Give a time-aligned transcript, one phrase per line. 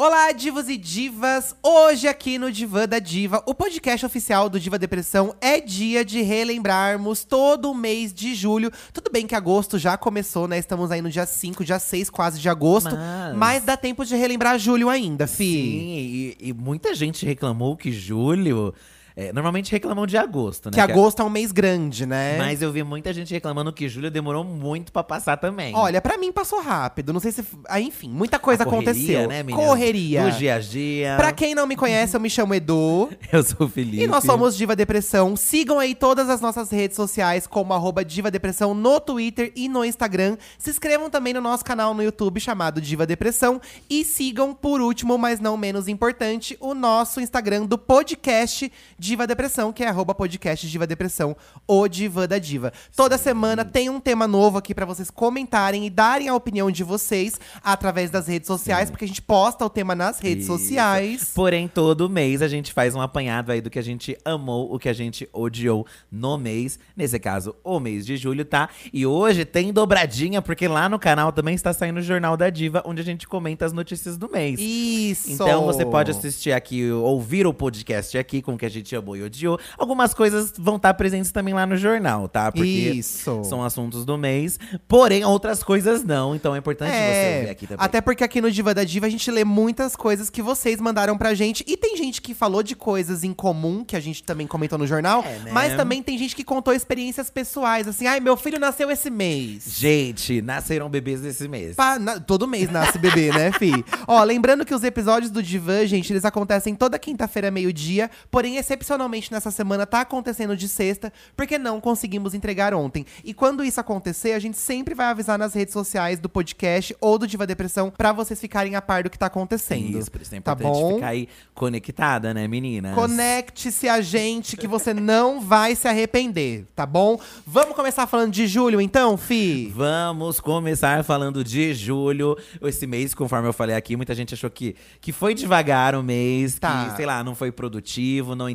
[0.00, 1.56] Olá, divos e divas!
[1.60, 6.22] Hoje aqui no Divã da Diva, o podcast oficial do Diva Depressão, é dia de
[6.22, 8.70] relembrarmos todo o mês de julho.
[8.92, 10.56] Tudo bem que agosto já começou, né?
[10.56, 12.94] Estamos aí no dia 5, dia 6 quase de agosto.
[12.94, 15.44] Mas- Mas, dá tempo de relembrar julho ainda, fi.
[15.44, 18.72] Sim, e, e muita gente reclamou que julho.
[19.20, 20.74] É, normalmente reclamam de agosto, né?
[20.74, 22.38] Que agosto é um mês grande, né?
[22.38, 25.74] Mas eu vi muita gente reclamando que julho demorou muito pra passar também.
[25.74, 27.12] Olha, pra mim passou rápido.
[27.12, 27.44] Não sei se.
[27.68, 29.28] Ah, enfim, muita coisa correria, aconteceu.
[29.28, 29.66] né, menina?
[29.66, 30.22] Correria.
[30.22, 31.16] Do dia a dia.
[31.16, 33.10] Pra quem não me conhece, eu me chamo Edu.
[33.32, 34.04] Eu sou o Felipe.
[34.04, 35.34] E nós somos Diva Depressão.
[35.34, 39.84] Sigam aí todas as nossas redes sociais, como arroba Diva Depressão no Twitter e no
[39.84, 40.36] Instagram.
[40.56, 43.60] Se inscrevam também no nosso canal no YouTube chamado Diva Depressão.
[43.90, 48.70] E sigam, por último, mas não menos importante, o nosso Instagram do podcast
[49.08, 51.34] Diva Depressão, que é arroba podcast Diva Depressão,
[51.66, 52.74] o Diva da Diva.
[52.94, 56.84] Toda semana tem um tema novo aqui pra vocês comentarem e darem a opinião de
[56.84, 60.58] vocês através das redes sociais, porque a gente posta o tema nas redes Isso.
[60.58, 61.32] sociais.
[61.34, 64.78] Porém, todo mês a gente faz um apanhado aí do que a gente amou, o
[64.78, 66.78] que a gente odiou no mês.
[66.94, 68.68] Nesse caso, o mês de julho, tá?
[68.92, 72.82] E hoje tem dobradinha, porque lá no canal também está saindo o Jornal da Diva,
[72.84, 74.60] onde a gente comenta as notícias do mês.
[74.60, 75.32] Isso!
[75.32, 79.16] Então você pode assistir aqui, ouvir o podcast aqui com o que a gente amou
[79.16, 79.58] e odiou.
[79.76, 82.50] Algumas coisas vão estar presentes também lá no jornal, tá?
[82.52, 83.42] Porque Isso.
[83.44, 84.58] são assuntos do mês.
[84.86, 86.34] Porém, outras coisas não.
[86.34, 87.84] Então é importante você ouvir aqui também.
[87.84, 91.16] Até porque aqui no Diva da Diva a gente lê muitas coisas que vocês mandaram
[91.16, 91.64] pra gente.
[91.66, 94.86] E tem gente que falou de coisas em comum, que a gente também comentou no
[94.86, 95.22] jornal.
[95.24, 95.50] É, né?
[95.52, 97.86] Mas também tem gente que contou experiências pessoais.
[97.88, 99.64] Assim, ai, meu filho nasceu esse mês.
[99.78, 101.76] Gente, nasceram bebês esse mês.
[101.76, 103.72] Pá, na- todo mês nasce bebê, né, fi?
[104.06, 108.10] Ó, lembrando que os episódios do Divan, gente, eles acontecem toda quinta-feira, meio-dia.
[108.30, 113.04] Porém, excepcionalmente nessa semana tá acontecendo de sexta, porque não conseguimos entregar ontem.
[113.24, 117.18] E quando isso acontecer, a gente sempre vai avisar nas redes sociais do podcast ou
[117.18, 119.98] do Diva Depressão pra vocês ficarem a par do que tá acontecendo.
[119.98, 120.94] Isso, por isso é tá importante bom?
[120.94, 122.94] ficar aí conectada, né, meninas?
[122.94, 127.18] Conecte-se a gente que você não vai se arrepender, tá bom?
[127.46, 129.72] Vamos começar falando de julho então, fi?
[129.74, 132.36] Vamos começar falando de julho.
[132.62, 136.58] Esse mês, conforme eu falei aqui, muita gente achou que, que foi devagar o mês,
[136.58, 136.90] Tá.
[136.90, 138.48] que, sei lá, não foi produtivo, não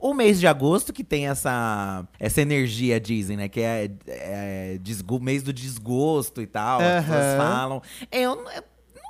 [0.00, 3.48] O mês de agosto que tem essa, essa energia, dizem, né?
[3.48, 7.82] Que é, é desgo- mês do desgosto e tal, as pessoas falam.
[8.10, 8.62] Eu, eu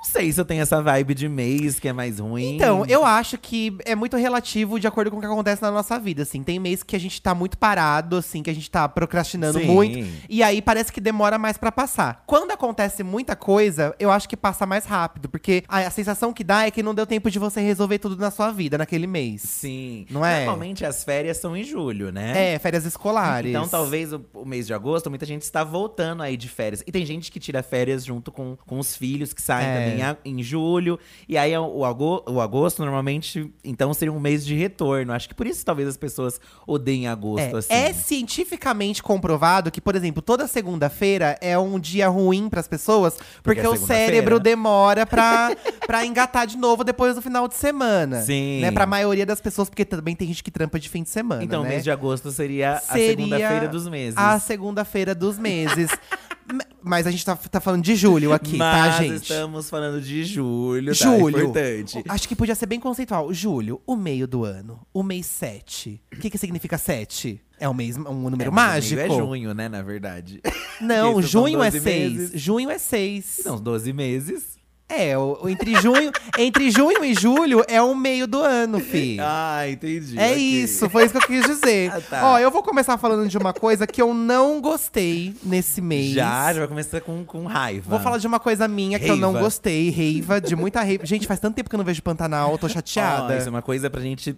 [0.03, 2.55] não sei se eu tenho essa vibe de mês que é mais ruim.
[2.55, 5.97] Então, eu acho que é muito relativo de acordo com o que acontece na nossa
[5.97, 6.43] vida, assim.
[6.43, 9.65] Tem mês que a gente tá muito parado, assim, que a gente tá procrastinando Sim.
[9.65, 10.05] muito.
[10.29, 12.21] E aí parece que demora mais pra passar.
[12.27, 15.29] Quando acontece muita coisa, eu acho que passa mais rápido.
[15.29, 18.17] Porque a, a sensação que dá é que não deu tempo de você resolver tudo
[18.17, 19.41] na sua vida naquele mês.
[19.43, 20.05] Sim.
[20.09, 20.39] Não é?
[20.45, 22.53] Normalmente as férias são em julho, né?
[22.55, 23.49] É, férias escolares.
[23.49, 26.83] Então, talvez o, o mês de agosto, muita gente está voltando aí de férias.
[26.85, 29.73] E tem gente que tira férias junto com, com os filhos, que saem É.
[29.73, 30.99] também a- em julho.
[31.27, 35.13] E aí, o, ago, o agosto, normalmente, então, seria um mês de retorno.
[35.13, 37.73] Acho que por isso, talvez, as pessoas odeiem agosto, É, assim.
[37.73, 43.59] é cientificamente comprovado que, por exemplo, toda segunda-feira é um dia ruim pras pessoas, porque,
[43.61, 44.05] é o segunda-feira.
[44.05, 45.51] cérebro demora pra,
[45.85, 48.21] pra engatar de novo depois do final de semana.
[48.21, 48.61] Sim.
[48.61, 51.43] Né, pra maioria das pessoas, porque também tem gente que trampa de fim de semana.
[51.43, 51.69] Então, o né?
[51.69, 54.17] mês de agosto seria, a Seria segunda-feira dos meses.
[54.17, 55.89] A segunda-feira dos meses.
[56.81, 59.21] Mas a gente tá, tá falando de julho aqui, Mas tá, gente?
[59.21, 60.93] estamos falando de julho, tá?
[60.93, 61.39] Julho.
[61.39, 62.03] Importante.
[62.07, 63.33] Acho que podia ser bem conceitual.
[63.33, 64.85] Julho, o meio do ano.
[64.93, 66.01] O mês 7.
[66.13, 67.41] O que, que significa 7?
[67.57, 68.99] É um mês, um número É, mágico?
[69.01, 70.41] É junho, né, na verdade.
[70.81, 72.11] Não, junho é 12 6.
[72.13, 72.41] meses.
[72.41, 73.25] Junho é 6.
[73.25, 74.57] São os 12 meses.
[74.89, 79.17] É, o, entre junho, entre junho e julho é o meio do ano, fi.
[79.19, 80.19] Ah, entendi.
[80.19, 80.37] É ok.
[80.37, 81.91] isso, foi isso que eu quis dizer.
[81.93, 82.31] Ah, tá.
[82.31, 86.13] Ó, eu vou começar falando de uma coisa que eu não gostei nesse mês.
[86.13, 87.89] Já, já vai começar com, com raiva.
[87.89, 91.05] Vou falar de uma coisa minha que eu não gostei, reiva, de muita reiva.
[91.05, 93.33] Gente, faz tanto tempo que eu não vejo Pantanal, eu tô chateada.
[93.33, 94.35] Ó, isso é uma coisa pra gente.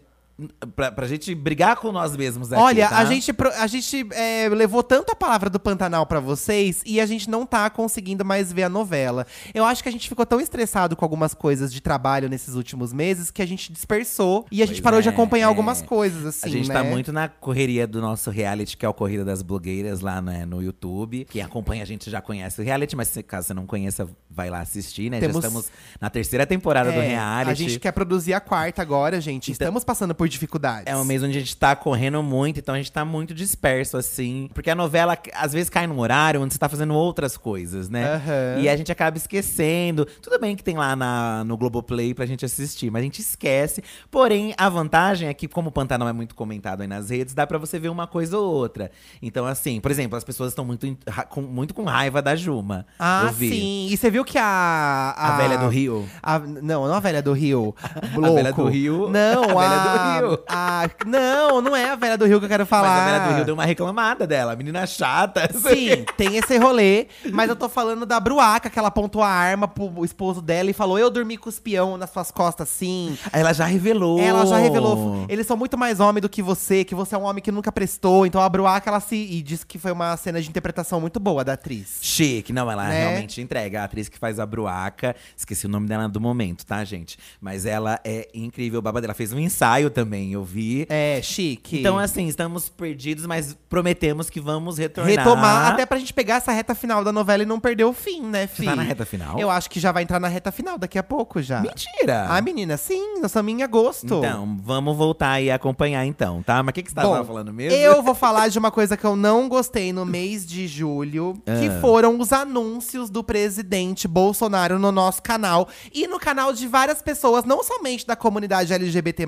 [0.75, 2.61] Pra, pra gente brigar com nós mesmos aqui.
[2.61, 2.97] Olha, tá?
[2.97, 7.05] a gente, a gente é, levou tanto a palavra do Pantanal pra vocês e a
[7.05, 9.25] gente não tá conseguindo mais ver a novela.
[9.53, 12.91] Eu acho que a gente ficou tão estressado com algumas coisas de trabalho nesses últimos
[12.91, 15.47] meses que a gente dispersou e a gente Pois parou de é, acompanhar é.
[15.47, 16.73] algumas coisas, assim, a gente né?
[16.73, 20.45] tá muito na correria do nosso reality, que é o Corrida das Blogueiras, lá né,
[20.45, 21.25] no YouTube.
[21.29, 24.49] Quem acompanha a gente já conhece o reality, mas se, caso você não conheça, vai
[24.49, 25.21] lá assistir, né?
[25.21, 25.71] Temos- Já estamos
[26.01, 27.51] na terceira temporada do É, reality.
[27.51, 29.51] A gente quer produzir a quarta agora, gente.
[29.51, 30.83] Então- Estamos passando por por dificuldades.
[30.87, 33.95] É um mês onde a gente tá correndo muito, então a gente tá muito disperso,
[33.95, 34.49] assim.
[34.53, 38.15] Porque a novela, às vezes, cai num horário onde você tá fazendo outras coisas, né?
[38.15, 38.61] Aham.
[38.61, 40.05] E a gente acaba esquecendo.
[40.21, 43.83] Tudo bem que tem lá na, no Globoplay pra gente assistir, mas a gente esquece.
[44.09, 47.45] Porém, a vantagem é que, como o Pantanal é muito comentado aí nas redes, dá
[47.45, 48.89] pra você ver uma coisa ou outra.
[49.21, 50.87] Então, assim, por exemplo, as pessoas estão muito,
[51.29, 52.85] com, muito com raiva da Juma.
[52.97, 53.87] Ah, sim.
[53.91, 55.13] E você viu que a.
[55.15, 56.07] A velha do Rio.
[56.23, 57.75] a- não, não a velha do Rio.
[58.25, 59.09] A velha do Rio.
[59.09, 60.39] Não, A velha do a- Rio.
[60.47, 62.87] a- não, não é a velha do Rio que eu quero falar.
[62.89, 64.55] Mas a velha do Rio deu uma reclamada dela.
[64.55, 65.49] Menina chata.
[65.53, 69.67] Sim, tem esse rolê, mas eu tô falando da Bruaca, que ela apontou a arma
[69.67, 73.17] pro esposo dela e falou: Eu dormi com os peão nas suas costas, sim.
[73.31, 74.19] Aí Ela já revelou.
[74.19, 77.23] Ela já revelou, eles são muito mais homem do que você, que você é um
[77.23, 78.25] homem que nunca prestou.
[78.25, 79.15] Então a Bruaca, ela se.
[79.15, 81.97] E disse que foi uma cena de interpretação muito boa da atriz.
[82.01, 82.99] Chique, não, ela Né?
[82.99, 83.81] realmente entrega.
[83.81, 87.17] A atriz que faz a Bruaca, esqueci o nome dela do momento, tá, gente?
[87.41, 89.07] Mas ela é incrível, babadeira.
[89.11, 90.85] Ela fez um ensaio também, eu vi.
[90.89, 91.79] É, chique.
[91.79, 95.09] Então, assim, estamos perdidos, mas prometemos que vamos retornar.
[95.17, 98.21] retomar, até pra gente pegar essa reta final da novela e não perder o fim,
[98.21, 98.65] né, fi?
[98.65, 99.39] tá na reta final?
[99.39, 101.61] Eu acho que já vai entrar na reta final daqui a pouco já.
[101.61, 102.27] Mentira!
[102.29, 104.05] Ah, menina, sim, nós estamos em agosto.
[104.17, 106.61] Então, vamos voltar e acompanhar então, tá?
[106.63, 107.77] Mas o que, que você tava Bom, falando mesmo?
[107.77, 111.67] Eu vou falar de uma coisa que eu não gostei no mês de julho, que
[111.67, 111.79] Ah.
[111.81, 117.45] foram os anúncios do presidente Bolsonaro no nosso canal e no canal de várias pessoas,
[117.45, 119.25] não somente da comunidade LGBT+,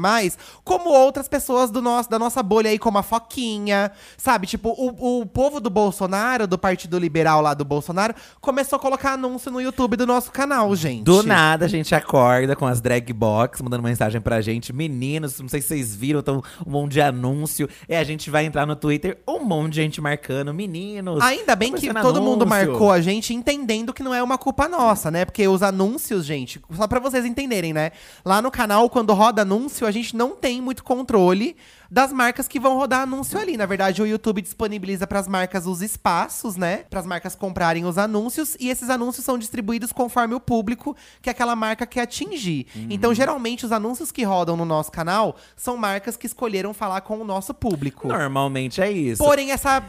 [0.68, 4.46] como outras pessoas do nosso, da nossa bolha aí, como a Foquinha, sabe?
[4.46, 9.14] Tipo, o, o povo do Bolsonaro, do Partido Liberal lá do Bolsonaro, começou a colocar
[9.14, 11.04] anúncio no YouTube do nosso canal, gente.
[11.04, 14.74] Do nada a gente acorda com as drag box mandando mensagem pra gente.
[14.74, 17.70] Meninos, não sei se vocês viram, então um monte de anúncio.
[17.88, 20.54] E a gente vai entrar no Twitter, um monte de gente marcando.
[20.54, 21.24] Meninos.
[21.24, 22.68] Ainda bem que todo mundo anúncio.
[22.68, 25.24] marcou a gente entendendo que não é uma culpa nossa, né?
[25.24, 27.92] Porque os anúncios, gente, só pra vocês entenderem, né?
[28.26, 31.56] Lá no canal, quando roda anúncio, a gente não tem muito controle
[31.90, 33.56] das marcas que vão rodar anúncio ali.
[33.56, 36.78] Na verdade, o YouTube disponibiliza pras marcas os espaços, né?
[36.90, 41.30] Para as marcas comprarem os anúncios e esses anúncios são distribuídos conforme o público que
[41.30, 42.68] aquela marca quer atingir.
[42.76, 42.88] Uhum.
[42.90, 47.20] Então, geralmente os anúncios que rodam no nosso canal são marcas que escolheram falar com
[47.20, 48.08] o nosso público.
[48.08, 49.24] Normalmente é isso.
[49.24, 49.84] Porém, essa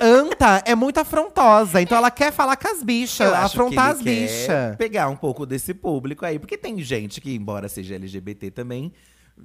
[0.00, 1.80] anta é muito afrontosa.
[1.80, 4.76] Então ela quer falar com as bichas, afrontar as bichas.
[4.76, 6.38] Pegar um pouco desse público aí.
[6.38, 8.92] Porque tem gente que, embora seja LGBT também,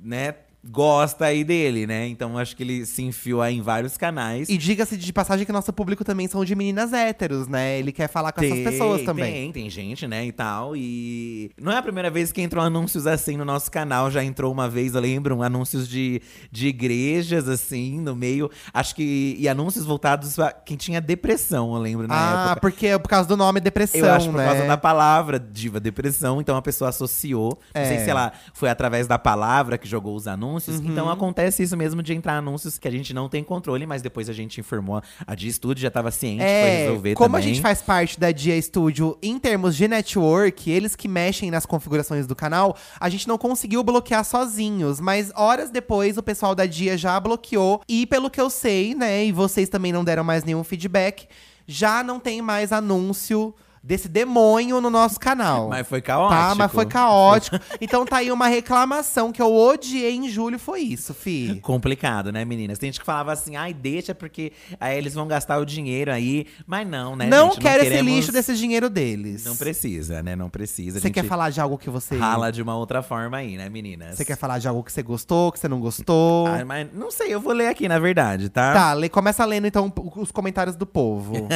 [0.01, 0.35] né,
[0.65, 2.07] gosta aí dele, né?
[2.07, 4.47] Então acho que ele se enfiou aí em vários canais.
[4.49, 7.77] E diga-se de passagem que nosso público também são de meninas héteros, né?
[7.79, 9.33] Ele quer falar com essas pessoas também.
[9.33, 10.75] Tem, tem gente, né, e tal.
[10.75, 14.09] E não é a primeira vez que entram anúncios assim no nosso canal.
[14.09, 16.21] Já entrou uma vez, eu lembro, anúncios de,
[16.51, 18.49] de igrejas, assim, no meio.
[18.73, 19.35] Acho que.
[19.37, 22.61] E anúncios voltados a quem tinha depressão, eu lembro, na ah, época.
[22.61, 24.45] porque é por causa do nome depressão, Eu acho por né?
[24.45, 27.59] causa da palavra diva depressão, então a pessoa associou.
[27.75, 28.03] Não sei É.
[28.03, 30.52] se ela foi através da palavra que jogou os anúncios.
[30.55, 30.91] Uhum.
[30.91, 34.29] Então acontece isso mesmo de entrar anúncios que a gente não tem controle, mas depois
[34.29, 35.01] a gente informou.
[35.25, 37.39] A Dia Studio já tava ciente, foi É, resolver como também.
[37.41, 41.65] a gente faz parte da Dia Studio em termos de network, eles que mexem nas
[41.65, 46.65] configurações do canal, a gente não conseguiu bloquear sozinhos, mas horas depois o pessoal da
[46.65, 50.43] Dia já bloqueou e pelo que eu sei, né, e vocês também não deram mais
[50.43, 51.27] nenhum feedback,
[51.67, 53.53] já não tem mais anúncio
[53.83, 55.67] desse demônio no nosso canal.
[55.67, 56.39] Mas foi caótico.
[56.41, 57.59] Tá, mas foi caótico.
[57.81, 61.59] então tá aí uma reclamação que eu odiei em julho, foi isso, fi.
[61.61, 62.79] Complicado, né, meninas?
[62.79, 66.47] Tem gente que falava assim, ai, deixa, porque aí eles vão gastar o dinheiro aí.
[66.65, 67.59] Mas não, né, não gente?
[67.59, 69.43] quero queremos- esse lixo desse dinheiro deles.
[69.43, 70.35] Não precisa, né?
[70.35, 70.99] Não precisa.
[71.01, 72.15] Você quer falar de algo que você.
[72.15, 74.15] Rala de uma outra forma aí, né, meninas?
[74.15, 76.47] Você quer falar de algo que você gostou, que você não gostou?
[76.47, 78.73] Ah, mas não sei, eu vou ler aqui, na verdade, tá?
[78.73, 81.33] Tá, lê, começa lendo então os comentários do povo.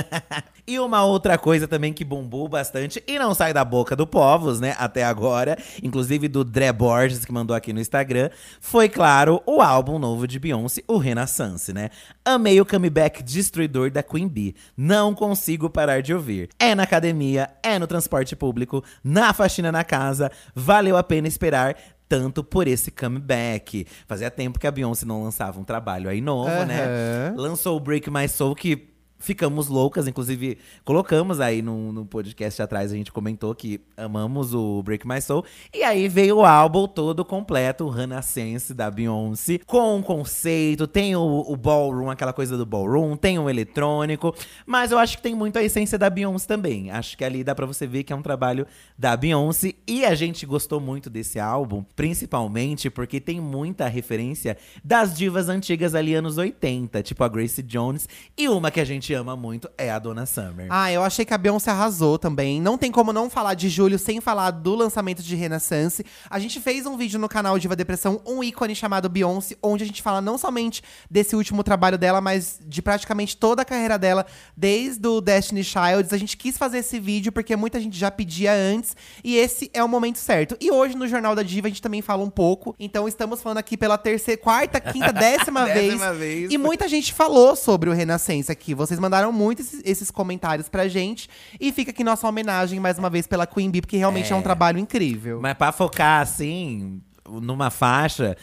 [0.69, 4.59] E uma outra coisa também que bombou bastante e não sai da boca do povos,
[4.59, 8.29] né, até agora, inclusive do Dre Borges, que mandou aqui no Instagram,
[8.59, 11.89] foi, claro, o álbum novo de Beyoncé, o Renaissance, né?
[12.25, 14.55] Amei o comeback destruidor da Queen Bee.
[14.75, 16.49] Não consigo parar de ouvir.
[16.59, 20.31] É na academia, é no transporte público, na faxina na casa.
[20.55, 21.75] Valeu a pena esperar
[22.09, 23.85] tanto por esse comeback.
[24.07, 26.83] Fazia tempo que a Beyoncé não lançava um trabalho aí novo, né?
[26.83, 27.35] Aham.
[27.37, 30.07] Lançou o Break My Soul, que ficamos loucas.
[30.07, 35.21] Inclusive, colocamos aí no, no podcast atrás, a gente comentou que amamos o Break My
[35.21, 35.43] Soul.
[35.73, 40.87] E aí veio o álbum todo completo, o Renaissance da Beyoncé, com um conceito.
[40.87, 44.35] Tem o, o ballroom, aquela coisa do ballroom, tem o eletrônico.
[44.65, 46.91] Mas eu acho que tem muito a essência da Beyoncé também.
[46.91, 48.65] Acho que ali dá pra você ver que é um trabalho
[48.97, 49.73] da Beyoncé.
[49.87, 55.95] E a gente gostou muito desse álbum, principalmente porque tem muita referência das divas antigas
[55.95, 58.07] ali, anos 80, tipo a Grace Jones.
[58.37, 60.67] E uma que a gente gente ama muito é a Dona Summer.
[60.69, 62.61] Ah, eu achei que a Beyoncé arrasou também.
[62.61, 66.03] Não tem como não falar de julho sem falar do lançamento de Renaissance.
[66.29, 69.87] A gente fez um vídeo no canal Diva Depressão, um ícone chamado Beyoncé, onde a
[69.87, 74.25] gente fala não somente desse último trabalho dela, mas de praticamente toda a carreira dela,
[74.55, 76.11] desde o Destiny Childs.
[76.11, 79.83] A gente quis fazer esse vídeo porque muita gente já pedia antes, e esse é
[79.83, 80.57] o momento certo.
[80.59, 82.75] E hoje no Jornal da Diva a gente também fala um pouco.
[82.77, 85.93] Então estamos falando aqui pela terceira, quarta, quinta, décima, vez.
[85.93, 86.51] Décima vez.
[86.51, 88.73] E muita gente falou sobre o Renascença aqui.
[88.73, 91.29] Vocês mandaram muito esses, esses comentários pra gente.
[91.59, 94.41] E fica aqui nossa homenagem mais uma vez pela Queen Bee, porque realmente é, um
[94.41, 95.39] trabalho incrível.
[95.41, 98.35] Mas pra focar, assim, numa faixa.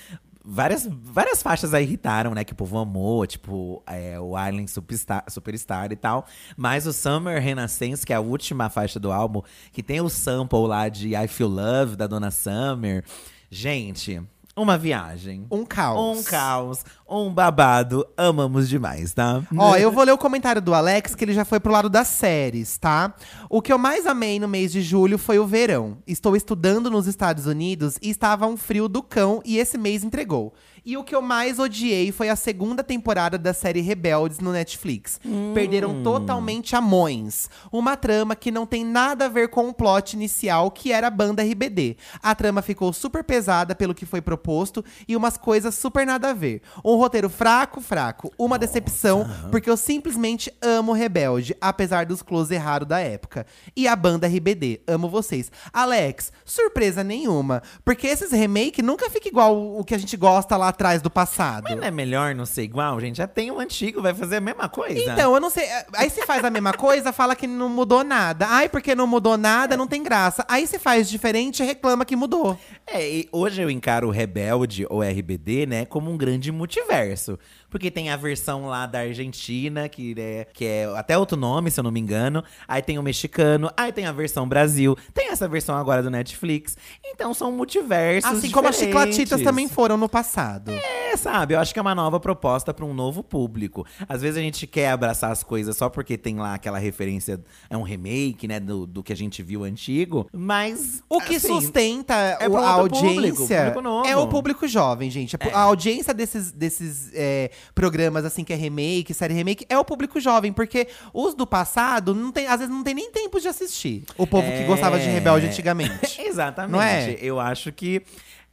[0.46, 2.44] Várias, várias faixas aí irritaram, né?
[2.44, 6.26] Que o povo amou, tipo é, o Island Superstar, Superstar e tal.
[6.54, 9.40] Mas o Summer Renaissance, que é a última faixa do álbum,
[9.72, 13.02] que tem o sample lá de I Feel Love, da Dona Summer.
[13.50, 14.20] Gente,
[14.56, 15.46] uma viagem.
[15.50, 16.18] Um caos.
[16.18, 18.06] Um caos, um babado.
[18.16, 19.42] Amamos demais, tá?
[19.56, 22.08] Ó, eu vou ler o comentário do Alex, que ele já foi pro lado das
[22.08, 23.14] séries, tá?
[23.50, 25.98] O que eu mais amei no mês de julho foi o verão.
[26.06, 30.54] Estou estudando nos Estados Unidos e estava um frio do cão e esse mês entregou.
[30.86, 35.18] E o que eu mais odiei foi a segunda temporada da série Rebeldes no Netflix.
[35.54, 37.48] Perderam totalmente Amões.
[37.72, 41.10] Uma trama que não tem nada a ver com o plot inicial, que era a
[41.10, 41.96] banda RBD.
[42.22, 46.34] A trama ficou super pesada pelo que foi proposto e umas coisas super nada a
[46.34, 46.60] ver.
[46.84, 48.30] Um roteiro fraco, fraco.
[48.38, 53.46] Uma decepção, porque eu simplesmente amo Rebelde, apesar dos close errados da época.
[53.74, 55.50] E a banda RBD, amo vocês.
[55.72, 57.62] Alex, surpresa nenhuma.
[57.82, 61.64] Porque esses remake nunca fica igual o que a gente gosta lá atrás do passado.
[61.64, 63.16] Mas não é melhor não ser igual, gente?
[63.16, 64.98] Já tem o antigo, vai fazer a mesma coisa.
[64.98, 65.66] Então, eu não sei.
[65.94, 68.46] Aí se faz a mesma coisa, fala que não mudou nada.
[68.48, 70.44] Ai, porque não mudou nada, não tem graça.
[70.48, 72.58] Aí se faz diferente, reclama que mudou.
[72.86, 77.38] É, e hoje eu encaro o Rebelde ou RBD, né, como um grande multiverso.
[77.74, 81.80] Porque tem a versão lá da Argentina, que é, que é até outro nome, se
[81.80, 82.44] eu não me engano.
[82.68, 84.96] Aí tem o mexicano, aí tem a versão Brasil.
[85.12, 86.76] Tem essa versão agora do Netflix.
[87.04, 89.44] Então são multiversos Assim como as chiclatitas diferentes.
[89.44, 90.70] também foram no passado.
[90.70, 91.54] É, sabe?
[91.54, 93.84] Eu acho que é uma nova proposta para um novo público.
[94.08, 97.76] Às vezes a gente quer abraçar as coisas só porque tem lá aquela referência, é
[97.76, 100.28] um remake, né, do, do que a gente viu antigo.
[100.32, 101.02] Mas.
[101.08, 104.06] O que assim, sustenta é o- a público, audiência público novo.
[104.06, 105.34] é o público jovem, gente.
[105.34, 105.52] A, É.
[105.52, 110.18] a audiência desses, desses é, programas, assim, que é remake, série remake, é o público
[110.20, 110.52] jovem.
[110.52, 114.04] Porque os do passado, não tem, às vezes, não tem nem tempo de assistir.
[114.16, 114.64] O povo que É.
[114.66, 116.20] gostava de Rebelde antigamente.
[116.22, 116.72] Exatamente.
[116.72, 117.16] Não é?
[117.20, 118.02] Eu acho que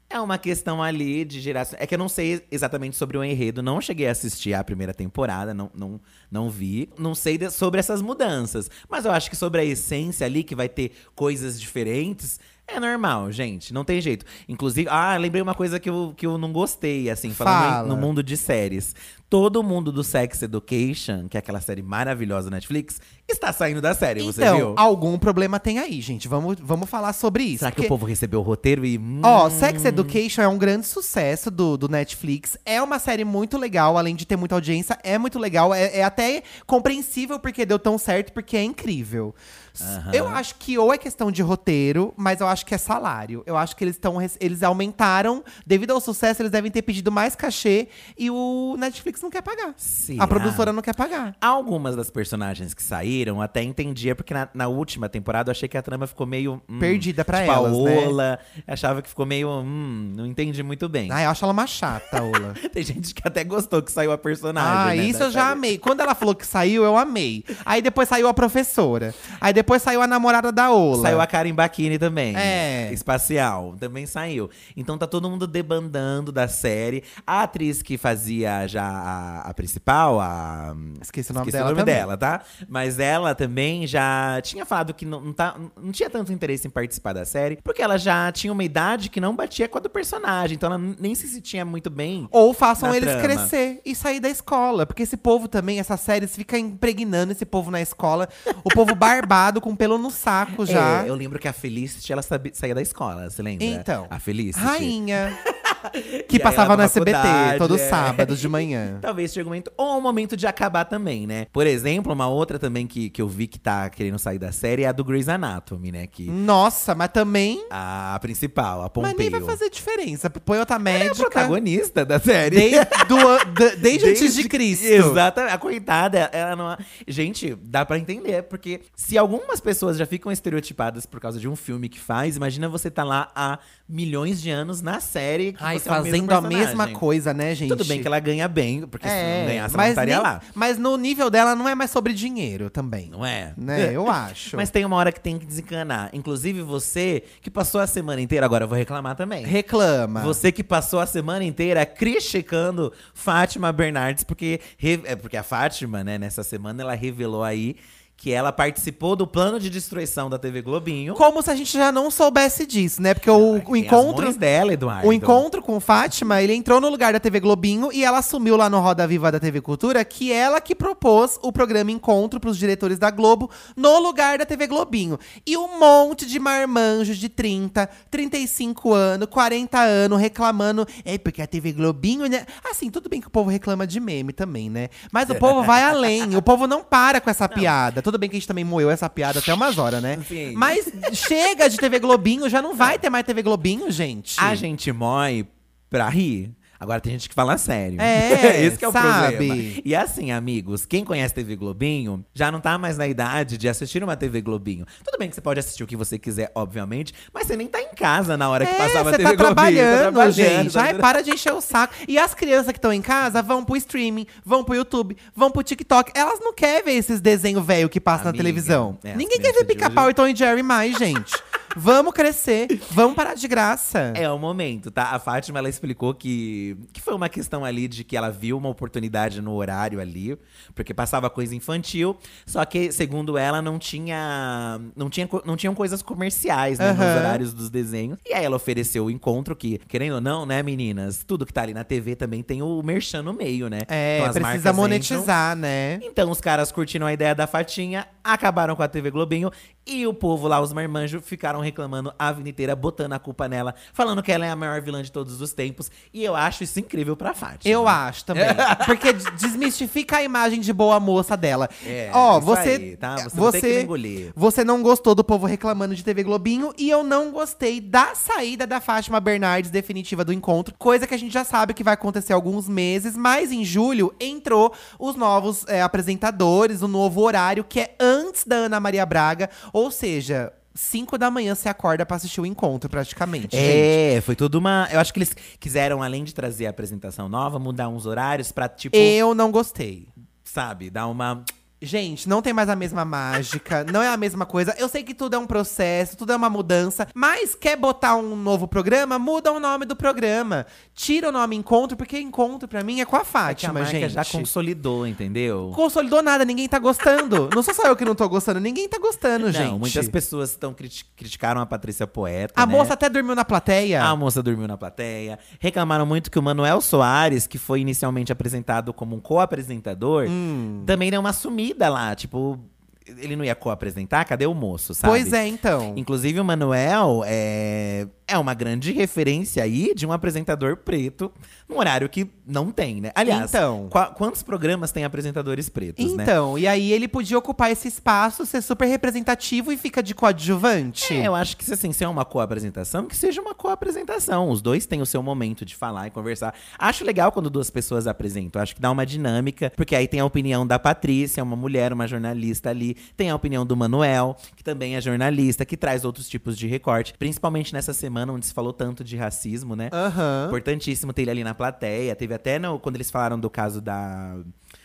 [0.09, 1.79] é uma questão ali de geração.
[1.81, 4.93] É que eu não sei exatamente sobre o enredo, não cheguei a assistir a primeira
[4.93, 6.89] temporada, não, não, não vi.
[6.99, 8.69] Não sei de- sobre essas mudanças.
[8.89, 12.41] Mas eu acho que sobre a essência ali, que vai ter coisas diferentes.
[12.73, 13.73] É normal, gente.
[13.73, 14.25] Não tem jeito.
[14.47, 17.85] Inclusive, ah, lembrei uma coisa que eu, que eu não gostei, assim, falando Fala.
[17.85, 18.95] em- no mundo de séries.
[19.31, 23.93] Todo mundo do Sex Education, que é aquela série maravilhosa da Netflix, está saindo da
[23.93, 24.73] série, você então, viu?
[24.75, 26.27] algum problema tem aí, gente.
[26.27, 27.59] Vamos, vamos falar sobre isso.
[27.59, 28.99] Será que porque- o povo recebeu o roteiro e.
[29.23, 32.57] Ó, Sex Education é um grande sucesso do, do Netflix.
[32.65, 35.73] É uma série muito legal, além de ter muita audiência, é muito legal.
[35.73, 39.33] É, é até compreensível porque deu tão certo, porque é incrível.
[39.79, 40.11] Aham.
[40.13, 43.43] Eu acho que ou é questão de roteiro, mas eu acho que é salário.
[43.45, 44.17] Eu acho que eles estão.
[44.41, 49.29] Eles aumentaram, devido ao sucesso, eles devem ter pedido mais cachê e o Netflix não
[49.29, 49.73] quer pagar.
[49.77, 50.23] Será?
[50.23, 51.35] A produtora não quer pagar.
[51.41, 55.77] Algumas das personagens que saíram até entendia, porque na, na última temporada eu achei que
[55.77, 56.61] a trama ficou meio.
[56.69, 58.37] hum, Perdida pra tipo elas, a né?
[58.67, 59.49] Achava que ficou meio.
[59.49, 61.11] Hum, não entendi muito bem.
[61.11, 62.53] Ai, eu acho ela uma chata, Ola.
[62.73, 64.71] Tem gente que até gostou que saiu a personagem.
[64.71, 65.53] Ah, né, isso eu já série.
[65.53, 65.77] amei.
[65.77, 67.43] Quando ela falou que saiu, eu amei.
[67.65, 69.13] Aí depois saiu a professora.
[69.39, 71.01] Aí depois saiu a namorada da Ola.
[71.01, 72.35] Saiu a Karen Bakini também.
[72.35, 72.91] É.
[72.91, 73.75] Espacial.
[73.79, 74.49] Também saiu.
[74.75, 77.03] Então tá todo mundo debandando da série.
[77.25, 80.75] A atriz que fazia já a, a principal, a.
[81.01, 82.41] Esqueci o nome Esqueci dela o nome dela, tá?
[82.67, 86.69] Mas ela também já tinha falado que não, não, tá, não tinha tanto interesse em
[86.69, 89.89] participar da série, porque ela já tinha uma idade que não batia com a do
[89.89, 90.55] personagem.
[90.55, 92.27] Então ela nem se sentia muito bem.
[92.31, 93.23] Ou façam eles trama.
[93.23, 94.85] crescer e sair da escola.
[94.85, 98.27] Porque esse povo também, essas séries, fica impregnando esse povo na escola.
[98.63, 101.03] O povo barbado, com pelo no saco já.
[101.03, 103.65] É, eu lembro que a Felicity, ela saía da escola, você lembra?
[103.65, 104.07] Então.
[104.09, 104.63] A Felicity.
[104.63, 105.37] Rainha.
[106.27, 107.77] Que passava no SBT todo é.
[107.77, 108.99] sábado de manhã.
[109.01, 111.47] Talvez chegue um momento, ou um momento de acabar também, né?
[111.51, 114.83] Por exemplo, uma outra também que, que eu vi que tá querendo sair da série
[114.83, 116.07] é a do Grey's Anatomy, né?
[116.07, 117.65] Que Nossa, mas também.
[117.69, 119.15] a principal, a Pompeio.
[119.17, 120.29] Mas nem vai fazer diferença.
[120.29, 121.29] Põe outra Ela é a médica.
[121.29, 122.55] protagonista da série.
[122.55, 124.85] Desde, do- de- desde antes de Cristo.
[124.85, 125.53] Exatamente.
[125.53, 126.77] A coitada, ela não.
[127.07, 131.55] Gente, dá pra entender, porque se algumas pessoas já ficam estereotipadas por causa de um
[131.55, 133.59] filme que faz, imagina você tá lá há
[133.91, 137.69] milhões de anos na série que Ai, é fazendo a mesma coisa, né, gente?
[137.69, 140.41] Tudo bem que ela ganha bem, porque se não ganhasse, ela não estaria nem- lá.
[140.55, 143.09] mas no nível dela não é mais sobre dinheiro também.
[143.09, 143.53] Não é?
[143.57, 143.93] Né?
[143.93, 144.55] Eu acho.
[144.55, 146.09] Mas tem uma hora que tem que desencanar.
[146.13, 149.43] Inclusive você que passou a semana inteira, agora eu vou reclamar também.
[149.45, 150.21] Reclama.
[150.21, 154.59] Você que passou a semana inteira criticando Fátima Bernardes, porque,
[155.05, 157.75] é porque a Fátima, né, nessa semana, ela revelou aí
[158.21, 161.15] que ela participou do plano de destruição da TV Globinho.
[161.15, 163.15] Como se a gente já não soubesse disso, né?
[163.15, 164.31] Porque o, o encontro.
[164.35, 165.07] dela, Eduardo.
[165.07, 168.69] O encontro com Fátima, ele entrou no lugar da TV Globinho e ela assumiu lá
[168.69, 172.99] no Roda Viva da TV Cultura que ela que propôs o programa Encontro pros diretores
[172.99, 175.17] da Globo no lugar da TV Globinho.
[175.43, 180.85] E um monte de marmanjos de 30, 35 anos, 40 anos reclamando.
[181.03, 182.45] É porque a TV Globinho, né?
[182.69, 184.89] Assim, tudo bem que o povo reclama de meme também, né?
[185.11, 186.35] Mas o povo vai além.
[186.35, 188.10] O povo não para com essa piada.
[188.11, 190.19] Tudo bem que a gente também moeu essa piada até umas horas, né?
[190.27, 190.51] Sim.
[190.51, 194.35] Mas chega de TV Globinho, já não vai ter mais TV Globinho, gente.
[194.37, 195.47] A gente mói
[195.89, 196.53] pra rir.
[196.81, 198.01] Agora tem gente que fala sério.
[198.01, 199.35] É, Esse que é o sabe?
[199.37, 199.55] problema.
[199.85, 204.03] E assim, amigos, quem conhece TV Globinho já não tá mais na idade de assistir
[204.03, 204.83] uma TV Globinho.
[205.05, 207.79] Tudo bem que você pode assistir o que você quiser, obviamente, mas você nem tá
[207.79, 209.45] em casa na hora que É, passava a você TV tá Globinho.
[209.45, 210.73] trabalhando, tá gente.
[210.73, 211.93] tá Ai, para de encher o saco.
[212.07, 215.61] E as crianças que estão em casa vão pro streaming, vão pro YouTube, vão pro
[215.61, 216.11] TikTok.
[216.15, 218.97] Elas não querem ver esses desenhos velho que passa na Amiga, televisão.
[219.03, 221.31] é, as Ninguém quer ver Pica-Pau hoje- e Tom e Jerry mais, gente.
[221.75, 224.13] vamos crescer, vamos parar de graça.
[224.15, 225.11] É o momento, tá?
[225.11, 228.69] A Fátima, ela explicou que, que foi uma questão ali de que ela viu uma
[228.69, 230.37] oportunidade no horário ali,
[230.75, 236.01] porque passava coisa infantil, só que, segundo ela, não tinha não, tinha, não tinham coisas
[236.01, 237.17] comerciais, né, nos Aham.
[237.17, 238.17] horários dos desenhos.
[238.27, 241.61] E aí ela ofereceu o encontro, que, querendo ou não, né, meninas, tudo que tá
[241.61, 243.81] ali na TV também tem o merchan no meio, né?
[243.87, 245.99] É, Então precisa marcas entram, monetizar, né?
[246.03, 249.51] então os caras curtiram a ideia da Fatinha, acabaram com a TV Globinho
[249.85, 253.73] e o povo lá, os marmanjos, ficaram reclamando a vida inteira, botando a culpa nela,
[253.93, 255.89] falando que ela é a maior vilã de todos os tempos.
[256.13, 257.71] E eu acho isso incrível pra Fátima.
[257.71, 258.45] Eu acho também.
[258.85, 261.69] Porque desmistifica a imagem de boa moça dela.
[261.85, 262.69] É, Ó, você.
[262.69, 263.15] aí, tá?
[263.29, 264.31] Você não me engolir.
[264.35, 268.65] você não gostou do povo reclamando de TV Globinho e eu não gostei da saída
[268.65, 270.73] da Fátima Bernardes definitiva do encontro.
[270.77, 274.13] Coisa que a gente já sabe que vai acontecer há alguns meses, mas em julho
[274.19, 279.49] entrou os novos é, apresentadores, o novo horário, que é antes da Ana Maria Braga.
[279.73, 280.51] Ou seja.
[280.73, 283.55] 5 da manhã você acorda pra assistir o encontro, praticamente.
[283.55, 284.15] gente.
[284.17, 284.87] É, foi tudo uma.
[284.91, 288.69] Eu acho que eles quiseram, além de trazer a apresentação nova, mudar uns horários pra,
[288.69, 290.07] tipo, Eu não gostei.
[290.43, 291.43] sabe, dar uma.
[291.83, 294.75] Gente, não tem mais a mesma mágica, não é a mesma coisa.
[294.77, 298.35] Eu sei que tudo é um processo, tudo é uma mudança, mas quer botar um
[298.35, 299.17] novo programa?
[299.17, 300.67] Muda o nome do programa.
[300.93, 303.89] Tira o nome Encontro, porque Encontro pra mim é com a É a Fátima, marca
[303.89, 304.09] gente.
[304.13, 305.71] já consolidou, entendeu?
[305.73, 307.49] Consolidou nada, ninguém tá gostando.
[307.53, 309.71] não sou só eu que não tô gostando, ninguém tá gostando, gente.
[309.71, 312.53] Não, muitas pessoas estão criti- criticaram a Patrícia Poeta.
[312.55, 312.71] A né?
[312.71, 314.03] moça até dormiu na plateia.
[314.03, 315.39] A moça dormiu na plateia.
[315.59, 320.83] Reclamaram muito que o Manuel Soares, que foi inicialmente apresentado como um co-apresentador, Hum.
[320.85, 322.15] também deu uma sumida lá.
[322.15, 322.59] Tipo,
[323.05, 324.25] ele não ia co-apresentar?
[324.25, 325.11] Cadê o moço, sabe?
[325.11, 325.93] pois é, então.
[325.95, 331.31] Inclusive, o Manuel é, é uma grande referência aí de um apresentador preto,
[331.67, 333.11] num horário que não tem, né?
[333.15, 333.87] Aliás, Então.
[333.89, 336.23] qua- quantos programas tem apresentadores pretos, né?
[336.23, 341.13] Então, e aí ele podia ocupar esse espaço, ser super representativo e fica de coadjuvante.
[341.13, 344.49] É, eu acho que assim, se é uma co-apresentação, que seja uma co-apresentação.
[344.49, 346.53] Os dois têm o seu momento de falar e conversar.
[346.77, 348.61] Acho legal quando duas pessoas apresentam.
[348.61, 352.07] Acho que dá uma dinâmica, porque aí tem a opinião da Patrícia, uma mulher, uma
[352.07, 352.95] jornalista ali.
[353.15, 357.13] Tem a opinião do Manuel, que também é jornalista, que traz outros tipos de recorte.
[357.17, 359.89] Principalmente nessa semana onde se falou tanto de racismo, né?
[359.91, 360.45] Aham.
[360.47, 362.15] Importantíssimo ter ele ali na plateia.
[362.15, 364.37] Teve até no- quando eles falaram do caso da.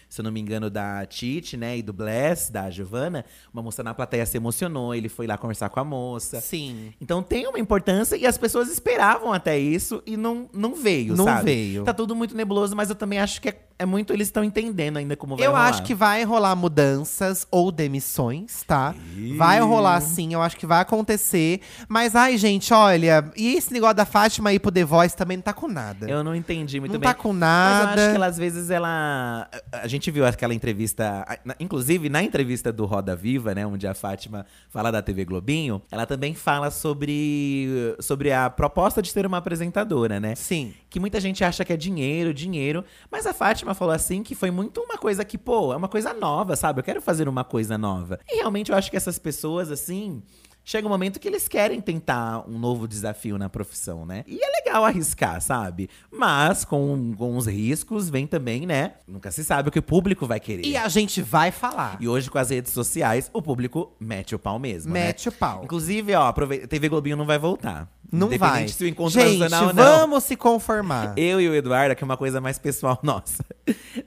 [0.08, 1.76] Se eu não me engano, da Tite, né?
[1.78, 3.24] E do Bless, da Giovanna.
[3.52, 4.94] Uma moça na plateia se emocionou.
[4.94, 6.40] Ele foi lá conversar com a moça.
[6.40, 6.94] Sim.
[7.00, 11.24] Então tem uma importância e as pessoas esperavam até isso e não, não veio, Não
[11.24, 11.44] sabe?
[11.46, 11.84] veio.
[11.84, 14.12] Tá tudo muito nebuloso, mas eu também acho que é, é muito.
[14.12, 15.68] Eles estão entendendo ainda como vai Eu rolar.
[15.68, 18.94] acho que vai rolar mudanças ou demissões, tá?
[19.36, 21.60] Vai rolar sim, eu acho que vai acontecer.
[21.88, 25.42] Mas, ai, gente, olha, e esse negócio da Fátima ir pro The Voice também não
[25.42, 26.08] tá com nada.
[26.08, 27.08] Eu não entendi muito não bem.
[27.08, 27.84] tá com Mas nada.
[28.00, 29.48] eu acho que ela, às vezes ela.
[29.72, 31.24] A gente viu aquela entrevista.
[31.60, 33.66] Inclusive, na entrevista do Roda Viva, né?
[33.66, 39.10] Onde a Fátima fala da TV Globinho, ela também fala sobre, sobre a proposta de
[39.10, 40.34] ser uma apresentadora, né?
[40.34, 40.72] Sim.
[40.88, 42.84] Que muita gente acha que é dinheiro, dinheiro.
[43.10, 46.12] Mas a Fátima falou assim que foi muito uma coisa que, pô, é uma coisa
[46.14, 46.80] nova, sabe?
[46.80, 48.18] Eu quero fazer uma coisa nova.
[48.28, 50.22] E realmente eu acho que essas pessoas, assim.
[50.68, 54.24] Chega um momento que eles querem tentar um novo desafio na profissão, né?
[54.26, 55.88] E é legal arriscar, sabe?
[56.10, 58.94] Mas com, com os riscos vem também, né?
[59.06, 60.66] Nunca se sabe o que o público vai querer.
[60.66, 61.96] E a gente vai falar.
[62.00, 64.92] E hoje, com as redes sociais, o público mete o pau mesmo.
[64.92, 65.04] né?
[65.04, 65.62] Mete o pau.
[65.62, 66.32] Inclusive, ó,
[66.68, 67.88] TV Globinho não vai voltar.
[68.12, 68.68] Não vai.
[68.68, 69.74] Se o encontro Gente, ou não.
[69.74, 71.14] vamos se conformar.
[71.16, 73.44] Eu e o Eduardo, que é uma coisa mais pessoal nossa.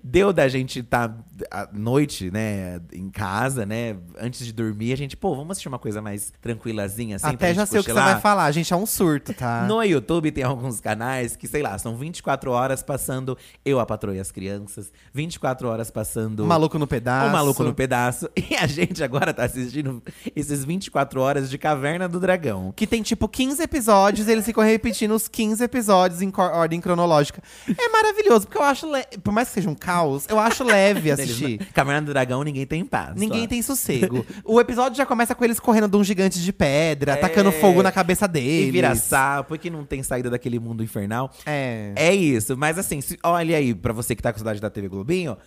[0.04, 1.16] Deu da gente estar
[1.52, 5.80] à noite, né, em casa, né, antes de dormir, a gente, pô, vamos assistir uma
[5.80, 8.14] coisa mais tranquilazinha, assim, Até já sei o que você cochilar?
[8.14, 9.64] vai falar, gente, é um surto, tá?
[9.68, 14.16] No YouTube tem alguns canais que, sei lá, são 24 horas passando Eu, a Patroa
[14.16, 17.28] e as Crianças, 24 horas passando O Maluco no Pedaço.
[17.28, 18.30] O Maluco no Pedaço.
[18.50, 20.02] E a gente agora tá assistindo
[20.36, 22.74] esses 24 horas de Caverna do Dragão.
[22.76, 23.88] Que tem tipo 15 episódios,
[24.28, 27.41] eles ficam repetindo os 15 episódios em ordem cronológica.
[27.67, 28.88] É maravilhoso, porque eu acho.
[29.23, 31.58] Por mais que seja um caos, eu acho leve assistir.
[31.73, 33.15] Caverna do Dragão, ninguém tem paz.
[33.15, 33.47] Ninguém só.
[33.47, 34.25] tem sossego.
[34.43, 37.15] O episódio já começa com eles correndo de um gigante de pedra, É.
[37.15, 38.67] atacando fogo na cabeça deles.
[38.67, 41.32] E vira sapo, que não tem saída daquele mundo infernal.
[41.45, 41.93] É.
[41.95, 44.88] É isso, mas assim, se- olha aí, pra você que tá com saudade da TV
[44.88, 45.38] Globinho,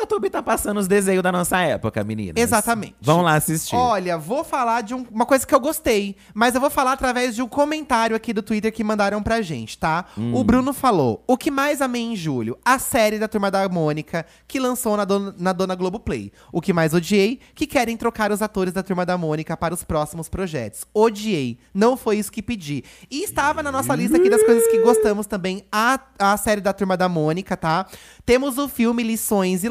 [0.00, 2.34] YouTube tá passando os desenhos da nossa época, meninas.
[2.42, 2.94] Exatamente.
[3.00, 3.76] Vão lá assistir.
[3.76, 7.34] Olha, vou falar de um- uma coisa que eu gostei, mas eu vou falar através
[7.34, 10.06] de um comentário aqui do Twitter que mandaram pra gente, tá?
[10.16, 10.34] Hum.
[10.34, 12.58] O Bruno falou: O que mais amei em julho?
[12.64, 16.32] A série da Turma da Mônica, que lançou na, Dona- na Dona Globoplay.
[16.52, 17.38] O que mais odiei?
[17.54, 20.84] Que querem trocar os atores da Turma da Mônica para os próximos projetos.
[20.94, 21.58] Odiei.
[21.74, 22.82] Não foi isso que pedi.
[23.10, 26.72] E estava na nossa lista aqui das coisas que gostamos também a, a série da
[26.72, 27.86] Turma da Mônica, tá?
[28.24, 29.68] Temos o filme Lições e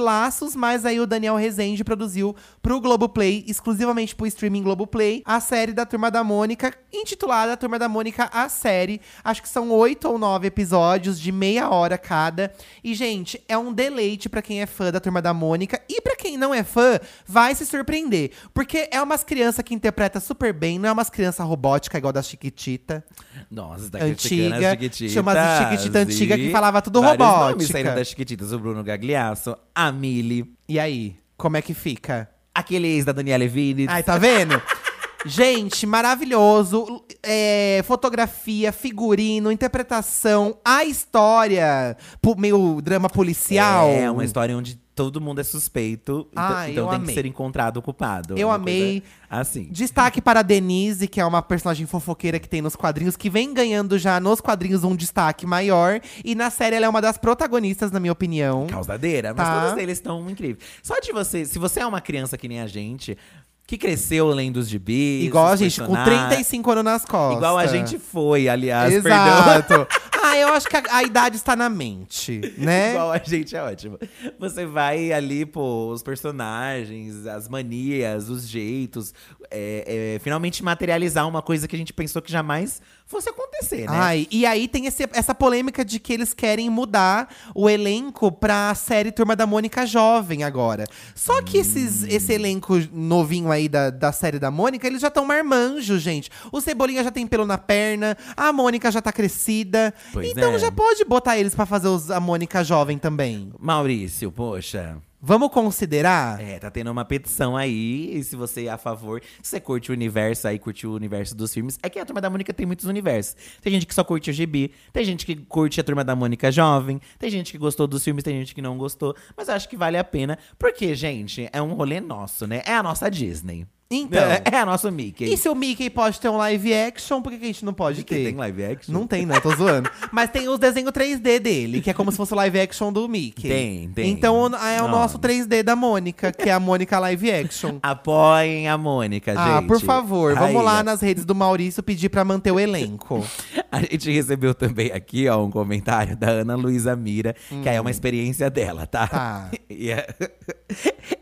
[0.55, 5.86] Mas aí o Daniel Rezende produziu pro Globoplay, exclusivamente pro streaming Globoplay, a série da
[5.86, 9.01] Turma da Mônica, intitulada Turma da Mônica A Série.
[9.23, 12.51] Acho que são oito ou nove episódios de meia hora cada.
[12.84, 15.82] E, gente, é um deleite pra quem é fã da Turma da Mônica.
[15.88, 18.32] E pra quem não é fã, vai se surpreender.
[18.53, 22.21] Porque é umas crianças que interpreta super bem, não é umas crianças robóticas igual da
[22.21, 23.03] Chiquitita.
[23.49, 25.12] Nossa, tá Antiga, criticando as Chiquititas.
[25.13, 27.51] chama de Chiquitita antiga que falava tudo robótica.
[27.51, 28.51] nomes saíram das Chiquititas.
[28.51, 32.29] O Bruno Gagliasso, a Mili, E aí, como é que fica?
[32.53, 33.85] aquele ex da Daniela Levine.
[33.87, 34.61] Ai, tá vendo?
[35.25, 37.03] Gente, maravilhoso.
[37.21, 41.95] É, fotografia, figurino, interpretação, a história,
[42.37, 43.89] meio drama policial.
[43.89, 46.27] É uma história onde todo mundo é suspeito.
[46.29, 47.07] então- Ai, então tem amei.
[47.07, 48.38] que ser encontrado o culpado.
[48.38, 49.01] Eu amei.
[49.29, 49.69] Assim.
[49.71, 53.53] Destaque para a Denise, que é uma personagem fofoqueira que tem nos quadrinhos, que vem
[53.53, 56.01] ganhando já nos quadrinhos um destaque maior.
[56.25, 58.67] E na série ela é uma das protagonistas, na minha opinião.
[58.67, 59.62] Causadeira, mas Tá.
[59.67, 60.59] todos eles estão incríveis.
[60.83, 63.17] Só de você, se você é uma criança que nem a gente,
[63.65, 65.23] que cresceu lendo os gibis.
[65.25, 67.38] Igual a gente, com personagens, 35 anos nas costas.
[67.38, 69.88] Igual a gente foi, aliás, perdão.
[70.29, 72.91] Ah, eu acho que a, a idade está na mente, né?
[72.93, 73.97] Igual a gente é ótimo.
[74.37, 79.13] Você vai ali, pô, os personagens, as manias, os jeitos,
[79.49, 83.97] é, é, finalmente materializar uma coisa que a gente pensou que jamais fosse acontecer, né?
[83.97, 88.73] Ai, e aí tem esse- essa polêmica de que eles querem mudar o elenco pra
[88.75, 90.85] série Turma da Mônica Jovem agora.
[91.15, 92.07] Só que esses, Hum.
[92.09, 96.29] esse elenco novinho aí da, da série da Mônica, eles já estão marmanjos, gente.
[96.51, 99.91] O Cebolinha já tem pelo na perna, a Mônica já tá crescida.
[100.13, 100.59] Pois então é.
[100.59, 103.51] já pode botar eles pra fazer os- a Mônica Jovem também.
[103.59, 104.97] Maurício, poxa.
[105.21, 106.39] Vamos considerar?
[106.39, 109.91] É, tá tendo uma petição aí, e se você é a favor, se você curte
[109.91, 112.65] o universo aí, curte o universo dos filmes, é que a Turma da Mônica tem
[112.65, 113.36] muitos universos.
[113.62, 116.49] Tem gente que só curte o gibi, tem gente que curte a Turma da Mônica
[116.49, 119.67] jovem, tem gente que gostou dos filmes, tem gente que não gostou, mas eu acho
[119.67, 122.62] que vale a pena, porque, gente, é um rolê nosso, né?
[122.65, 123.67] É a nossa Disney.
[123.91, 124.21] Então.
[124.21, 125.25] É, é a nossa Mickey.
[125.34, 127.97] E se o Mickey pode ter um live action, por que, a gente não pode
[127.99, 128.23] Mickey ter?
[128.25, 128.93] tem live action?
[128.93, 129.89] Não tem, não, tô zoando.
[130.12, 133.08] Mas tem os desenhos 3D dele, que é como se fosse o live action do
[133.10, 133.47] Mickey.
[133.49, 134.12] Tem, tem.
[134.12, 134.88] Então é o Ó.
[134.88, 137.80] nosso 3D da Mônica, que é a Mônica live action.
[137.82, 139.67] Apoiem a Mônica, Ah, gente.
[139.67, 140.84] por favor, vamos Aí, lá ó.
[140.84, 143.25] nas redes do Maurício pedir pra manter o elenco.
[143.71, 147.82] A gente recebeu também aqui, ó, um comentário da Ana Luísa Mira, que aí é
[147.82, 149.04] uma experiência dela, tá?
[149.06, 149.08] Hum.
[149.10, 149.52] Tá.
[149.69, 150.32] É-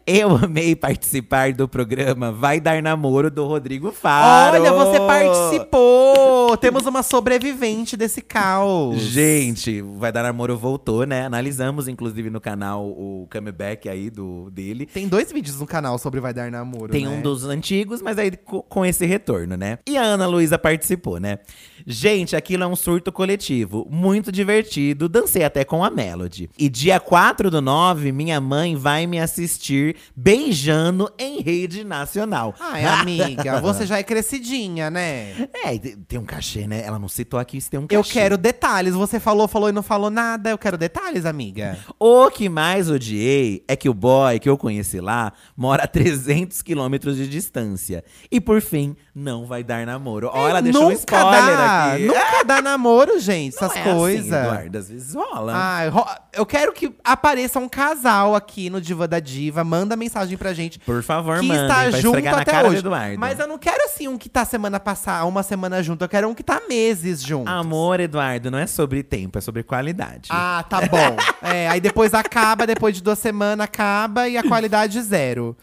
[0.06, 4.58] Eu amei participar do programa Vai Dar Namoro do Rodrigo Faro.
[4.58, 6.58] Olha, você participou!
[6.58, 9.02] Temos uma sobrevivente desse caos.
[9.02, 11.26] Gente, Vai Dar Namoro voltou, né?
[11.26, 14.86] Analisamos, inclusive, no canal o comeback aí do, dele.
[14.86, 17.12] Tem dois vídeos no canal sobre Vai Dar Namoro, Tem né?
[17.12, 19.80] um dos antigos, mas aí co- com esse retorno, né?
[19.88, 21.40] E a Ana Luísa participou, né?
[21.86, 23.88] Gente, aquilo é um surto coletivo.
[23.90, 25.10] Muito divertido.
[25.10, 26.50] Dancei até com a Melody.
[26.58, 32.47] E dia 4 do 9, minha mãe vai me assistir beijando em rede nacional.
[32.60, 35.48] Ai, amiga, você já é crescidinha, né?
[35.64, 36.82] É, e te- tem um cachê, né?
[36.86, 37.96] Ela não citou aqui se tem um cachê.
[37.98, 38.94] Eu quero detalhes.
[38.94, 40.50] Você falou, falou e não falou nada.
[40.50, 41.78] Eu quero detalhes, amiga.
[42.00, 46.62] O que mais odiei é que o boy que eu conheci lá mora a 300
[46.62, 48.04] quilômetros de distância.
[48.32, 50.30] E por fim, não vai dar namoro.
[50.34, 52.06] Ó, ela deixou um nunca spoiler dá, aqui.
[52.08, 54.28] Nunca dá namoro, gente, Não essas é assim, coisas.
[54.28, 55.54] Eduardo, às vezes rola.
[55.56, 59.64] Ai, ro- eu quero que apareça um casal aqui no Diva da Diva.
[59.64, 60.80] Manda mensagem pra gente.
[60.80, 62.80] Por favor, que está junto na até cara do hoje.
[62.80, 63.20] Eduardo.
[63.20, 66.04] Mas eu não quero assim um que tá semana passada, uma semana junto.
[66.04, 67.50] Eu quero um que tá meses junto.
[67.50, 70.30] Amor, Eduardo, não é sobre tempo, é sobre qualidade.
[70.32, 71.18] Ah, tá bom.
[71.40, 75.56] É, aí depois acaba, depois de duas semanas acaba e a qualidade zero.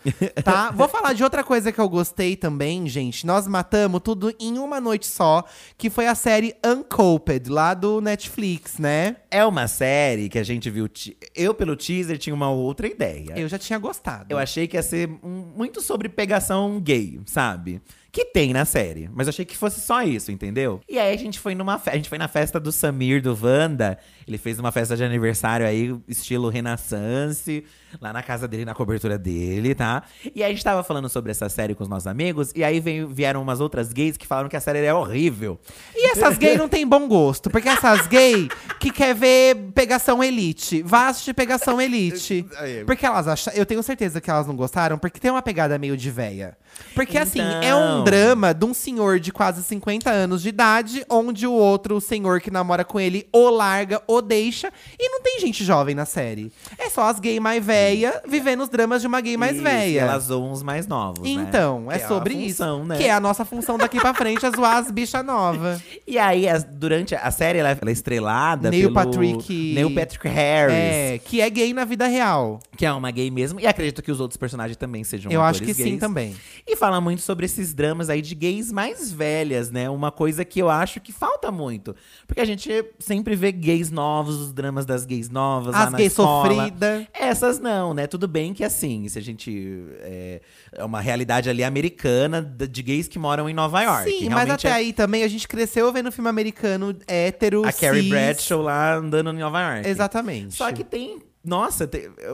[0.43, 0.71] Tá?
[0.71, 3.27] Vou falar de outra coisa que eu gostei também, gente.
[3.27, 5.45] Nós matamos tudo em uma noite só,
[5.77, 9.17] que foi a série Uncoped, lá do Netflix, né?
[9.31, 10.89] É uma série que a gente viu.
[11.35, 13.35] Eu, pelo teaser, tinha uma outra ideia.
[13.37, 14.27] Eu já tinha gostado.
[14.29, 17.81] Eu achei que ia ser muito sobre pegação gay, sabe?
[18.13, 19.11] Que tem na série.
[19.13, 20.81] Mas achei que fosse só isso, entendeu?
[20.89, 23.37] E aí a gente foi numa fe- A gente foi na festa do Samir, do
[23.41, 23.99] Wanda.
[24.27, 27.65] Ele fez uma festa de aniversário aí, estilo Renaissance,
[28.01, 30.03] lá na casa dele, na cobertura dele, tá?
[30.35, 32.81] E aí a gente tava falando sobre essa série com os nossos amigos, e aí
[32.81, 35.59] veio- vieram umas outras gays que falaram que a série é horrível.
[35.95, 38.49] E essas gays não tem bom gosto, porque essas gays
[38.81, 42.47] que quer ver pegação elite, vá assistir pegação elite.
[42.87, 45.97] Porque elas acham, eu tenho certeza que elas não gostaram, porque tem uma pegada meio
[45.97, 46.57] de véia.
[46.95, 48.05] Porque assim, é um Então.
[48.05, 52.51] drama de um senhor de quase 50 anos de idade, onde o outro senhor que
[52.51, 56.53] namora com ele o larga, o deixa, e não tem gente jovem na série.
[56.79, 59.89] É só as gays mais véia vivendo os dramas de uma gay mais Isso, véia.
[59.91, 61.29] E elas zoam os mais novos, né?
[61.31, 62.85] Então, é Que a sobre função, isso.
[62.89, 62.97] né?
[62.99, 65.81] Que é a nossa função daqui pra frente, é zoar as bichas novas.
[66.07, 70.29] E aí, as- durante a série, ela ela é estrelada Neil pelo Patrick- Neil Patrick
[70.29, 72.61] Harris, É, que é gay na vida real.
[72.77, 73.59] que é uma gay mesmo.
[73.59, 76.01] E acredito que os outros personagens também sejam Eu acho que sim gays.
[76.01, 76.37] também.
[76.67, 79.89] E fala muito sobre esses dramas aí de gays mais velhas, né?
[79.91, 81.95] Uma coisa que eu acho que falta muito.
[82.27, 87.07] Porque a gente sempre vê gays novos, os dramas das gays novas As gays sofridas.
[87.13, 88.07] Essas não, né?
[88.07, 89.85] Tudo bem que assim, se a gente.
[90.01, 90.41] É,
[90.73, 94.11] é uma realidade ali americana de gays que moram em Nova York.
[94.11, 98.03] Sim, mas até é aí também a gente cresceu vendo filme americano hétero, A Carrie
[98.03, 98.11] cis.
[98.11, 99.89] Bradshaw lá andando em Nova York.
[99.89, 100.55] Exatamente.
[100.55, 101.19] Só que tem.
[101.45, 101.89] Nossa,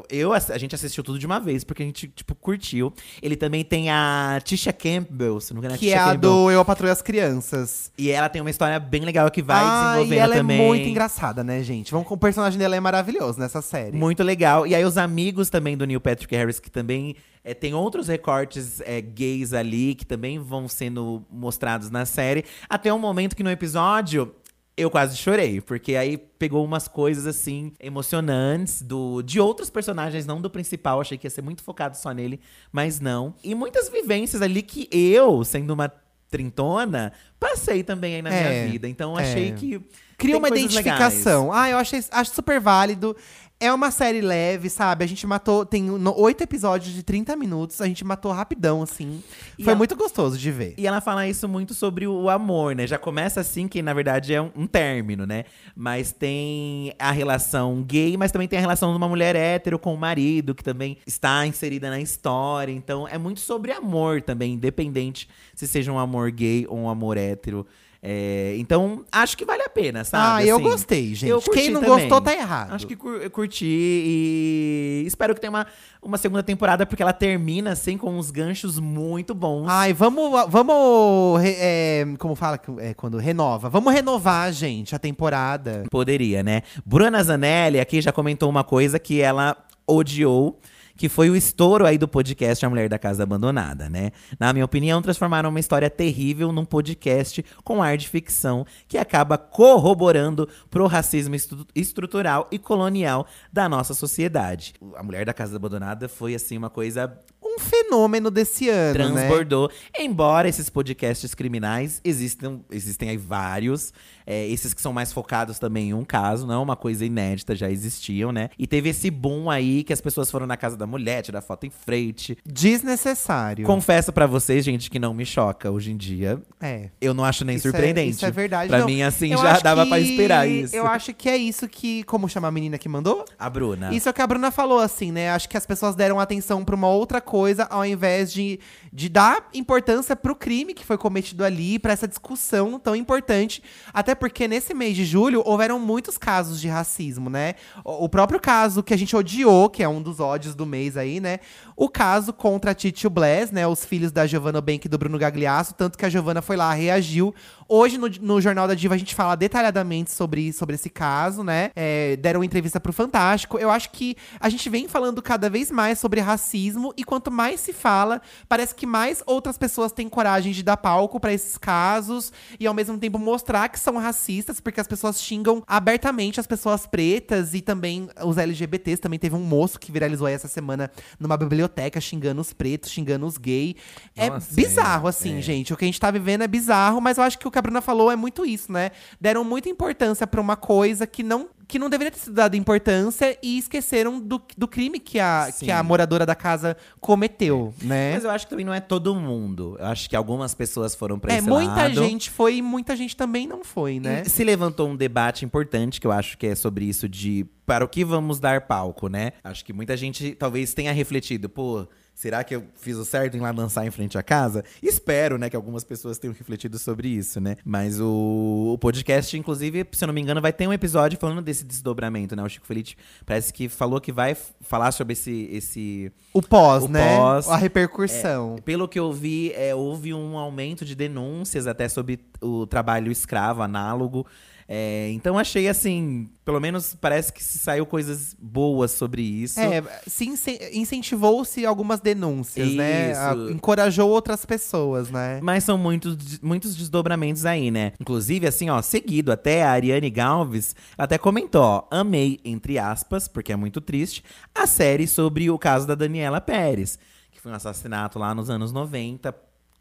[0.08, 2.92] eu, a gente assistiu tudo de uma vez, porque a gente, tipo, curtiu.
[3.20, 6.30] Ele também tem a Tisha Campbell, se não me engano, Que é Tisha a Campbell.
[6.30, 7.90] do Eu Patrulho as Crianças.
[7.98, 10.60] E ela tem uma história bem legal que vai ah, desenvolvendo e ela também.
[10.60, 11.90] é muito engraçada, né, gente?
[11.90, 13.96] Vamos com o personagem dela é maravilhoso nessa série.
[13.96, 14.66] Muito legal.
[14.66, 18.80] E aí, os amigos também do Neil Patrick Harris, que também é, tem outros recortes
[18.82, 22.44] é, gays ali, que também vão sendo mostrados na série.
[22.68, 24.34] Até um momento que no episódio.
[24.80, 30.40] Eu quase chorei, porque aí pegou umas coisas assim emocionantes do de outros personagens, não
[30.40, 31.00] do principal.
[31.00, 32.40] Achei que ia ser muito focado só nele,
[32.72, 33.34] mas não.
[33.44, 35.92] E muitas vivências ali que eu, sendo uma
[36.30, 38.88] trintona, passei também aí na É, minha vida.
[38.88, 39.22] Então é.
[39.22, 39.82] achei que
[40.20, 41.50] Cria uma identificação.
[41.50, 43.16] Ah, eu achei, acho super válido.
[43.62, 45.04] É uma série leve, sabe?
[45.04, 45.66] A gente matou.
[45.66, 47.78] Tem oito episódios de 30 minutos.
[47.82, 49.22] A gente matou rapidão, assim.
[49.58, 50.72] E Foi a- muito gostoso de ver.
[50.78, 52.86] E ela fala isso muito sobre o amor, né?
[52.86, 55.44] Já começa assim, que na verdade é um, um término, né?
[55.76, 59.92] Mas tem a relação gay, mas também tem a relação de uma mulher hétero com
[59.92, 62.72] o marido, que também está inserida na história.
[62.72, 67.18] Então é muito sobre amor também, independente se seja um amor gay ou um amor
[67.18, 67.66] hétero.
[68.02, 70.42] É, então, acho que vale a pena, sabe?
[70.42, 71.28] ah, eu Assim, gostei, gente.
[71.28, 71.96] eu Quem não também.
[72.08, 72.72] gostou tá errado.
[72.72, 75.66] Acho que cur- curti e espero que tenha uma,
[76.02, 79.66] uma segunda temporada, porque ela termina assim com uns ganchos muito bons.
[79.68, 80.30] Ai, vamos.
[80.48, 81.40] Vamos.
[81.44, 83.68] é, como fala é, quando renova?
[83.68, 85.84] Vamos renovar, gente, a temporada.
[85.90, 86.62] Poderia, né?
[86.86, 90.58] Bruna Zanelli aqui já comentou uma coisa que ela odiou.
[91.00, 94.10] Que foi o estouro aí do podcast A Mulher da Casa Abandonada, né?
[94.38, 99.38] Na minha opinião, transformaram uma história terrível num podcast com ar de ficção que acaba
[99.38, 104.74] corroborando pro racismo estru- estrutural e colonial da nossa sociedade.
[104.94, 109.26] A Mulher da Casa Abandonada foi, assim, uma coisa Um fenômeno desse ano, né?
[109.26, 109.70] transbordou.
[109.98, 113.94] Embora esses podcasts criminais existam, existem aí vários.
[114.30, 117.56] É, esses que são mais focados também em um caso, não é uma coisa inédita,
[117.56, 118.48] já existiam, né?
[118.56, 121.66] E teve esse boom aí que as pessoas foram na casa da mulher, tirar foto
[121.66, 122.38] em frente.
[122.46, 123.66] Desnecessário.
[123.66, 126.40] Confesso pra vocês, gente, que não me choca hoje em dia.
[126.60, 126.90] É.
[127.00, 128.10] Eu não acho nem Isso é- surpreendente.
[128.16, 128.68] isso é verdade.
[128.68, 130.74] Pra Não, mim, assim, já dava que- pra esperar isso.
[130.76, 132.02] Eu acho que é isso que.
[132.04, 133.24] Como chama a menina que mandou?
[133.38, 133.92] A Bruna.
[133.92, 135.30] Isso é o que a Bruna falou, assim, né?
[135.30, 138.60] Acho que as pessoas deram atenção pra uma outra coisa ao invés de,
[138.92, 143.62] de dar importância pro crime que foi cometido ali, pra essa discussão tão importante.
[143.92, 147.54] Até porque nesse mês de julho houveram muitos casos de racismo, né?
[147.82, 151.18] O, próprio caso que a gente odiou, que é um dos ódios do mês aí,
[151.18, 151.40] né?
[151.82, 153.66] O caso contra a Titi e o Bless, né?
[153.66, 156.70] Os filhos da Giovanna Bank e do Bruno Gagliasso, tanto que a Giovanna foi lá,
[156.74, 157.34] reagiu.
[157.66, 161.70] Hoje, no, no Jornal da Diva, a gente fala detalhadamente sobre, sobre esse caso, né?
[161.74, 163.58] É, deram entrevista pro Fantástico.
[163.58, 167.60] Eu acho que a gente vem falando cada vez mais sobre racismo, e quanto mais
[167.60, 172.30] se fala, parece que mais outras pessoas têm coragem de dar palco pra esses casos
[172.58, 176.86] e ao mesmo tempo mostrar que são racistas, porque as pessoas xingam abertamente as pessoas
[176.86, 179.00] pretas e também os LGBTs.
[179.00, 181.69] Também teve um moço que viralizou essa semana numa biblioteca
[182.00, 183.74] xingando os pretos, xingando os gays.
[184.16, 185.42] É bizarro, assim, é.
[185.42, 185.72] gente.
[185.72, 187.62] O que a gente tá vivendo é bizarro, mas eu acho que o que a
[187.62, 188.90] Bruna falou é muito isso, né?
[189.20, 191.48] Deram muita importância pra uma coisa que não.
[191.70, 195.66] Que não deveria ter sido dada importância e esqueceram do, do crime que a, Sim.
[195.66, 198.14] que a moradora da casa cometeu, né?
[198.14, 199.76] Mas eu acho que também não é todo mundo.
[199.78, 201.94] Eu acho que algumas pessoas foram pra É, esse muita lado.
[201.94, 204.22] gente foi e muita gente também não foi, né?
[204.26, 207.84] E Se levantou um debate importante, que eu acho que é sobre isso de para
[207.84, 209.32] o que vamos dar palco, né?
[209.44, 211.86] Acho que muita gente talvez tenha refletido, pô,
[212.20, 214.62] será que eu fiz o certo em lá dançar em frente à casa?
[214.82, 217.56] Espero, né, que algumas pessoas tenham refletido sobre isso, né?
[217.64, 221.40] Mas o, o podcast, inclusive, se eu não me engano, vai ter um episódio falando
[221.40, 222.42] desse desdobramento, né?
[222.42, 226.88] O Chico Felice parece que falou que vai falar sobre esse, esse O pós, O
[226.88, 227.16] né?
[227.16, 228.56] pós, a repercussão.
[228.66, 233.62] pelo que eu vi, é, houve um aumento de denúncias até sobre o trabalho escravo,
[233.62, 234.26] análogo.
[234.72, 239.58] É, então achei assim, pelo menos parece que se saiu coisas boas sobre isso.
[239.58, 243.10] É, se incen- incentivou-se algumas denúncias, né?
[243.10, 243.20] Isso.
[243.20, 245.40] A- encorajou outras pessoas, né?
[245.42, 247.94] Mas são muitos, muitos desdobramentos aí, né?
[248.00, 253.52] Inclusive, assim, ó, seguido, até a Ariane Galves até comentou, ó, amei, entre aspas, porque
[253.52, 254.22] é muito triste,
[254.54, 256.96] a série sobre o caso da Daniela Pérez,
[257.32, 259.34] que foi um assassinato lá nos anos 90,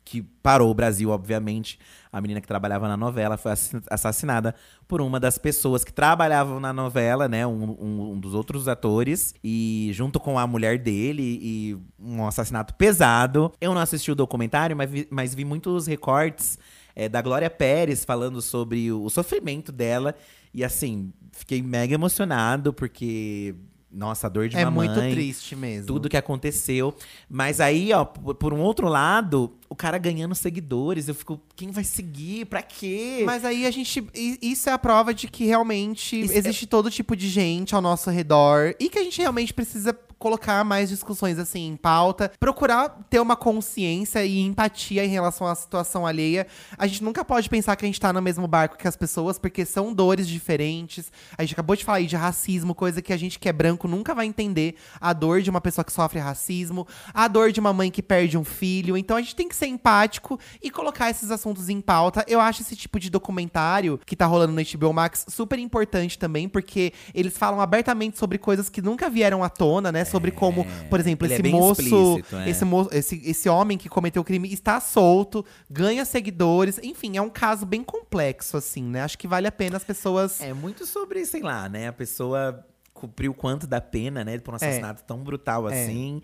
[0.09, 1.77] que parou o Brasil, obviamente.
[2.11, 4.55] A menina que trabalhava na novela foi assi- assassinada
[4.87, 7.45] por uma das pessoas que trabalhavam na novela, né?
[7.45, 9.35] Um, um- um dos outros atores.
[9.43, 13.51] E junto com a mulher dele, e um assassinato pesado.
[13.61, 16.57] Eu não assisti o documentário, mas vi, mas vi muitos recortes
[16.95, 20.15] é, da Glória Pérez falando sobre o, o sofrimento dela.
[20.51, 23.53] E assim, fiquei mega emocionado, porque.
[23.91, 25.87] Nossa, a dor de É uma muito mãe triste mesmo.
[25.87, 26.93] tudo que aconteceu.
[27.27, 31.83] Mas aí, ó, por um outro lado, o cara ganhando seguidores, eu fico, quem vai
[31.83, 32.45] seguir?
[32.45, 33.21] Pra quê?
[33.25, 34.05] Mas aí a gente.
[34.41, 37.81] Isso é a prova de que realmente Isso é- existe todo tipo de gente ao
[37.81, 42.89] nosso redor e que a gente realmente precisa colocar mais discussões assim em pauta, procurar
[43.09, 46.45] ter uma consciência e empatia em relação à situação alheia.
[46.77, 49.39] A gente nunca pode pensar que a gente tá no mesmo barco que as pessoas,
[49.39, 51.09] porque são dores diferentes.
[51.37, 53.87] A gente acabou de falar aí de racismo, coisa que a gente que é branco
[53.87, 57.71] nunca vai entender a dor de uma pessoa que sofre racismo, a dor de uma
[57.71, 58.97] mãe que perde um filho.
[58.97, 62.25] Então a gente tem que ser empático e colocar esses assuntos em pauta.
[62.27, 66.49] Eu acho esse tipo de documentário que tá rolando no HBO Max super importante também,
[66.49, 70.05] porque eles falam abertamente sobre coisas que nunca vieram à tona, né?
[70.05, 72.49] Sobre como, por exemplo, é esse bem moço, é.
[72.49, 76.79] esse moço, esse, esse homem que cometeu o crime está solto, ganha seguidores.
[76.81, 79.03] Enfim, é um caso bem complexo, assim, né?
[79.03, 80.41] Acho que vale a pena as pessoas.
[80.41, 81.87] É muito sobre, sei lá, né?
[81.87, 84.37] A pessoa cumpriu quanto da pena, né?
[84.39, 85.83] Por um assassinato tão brutal É.
[85.83, 86.21] assim.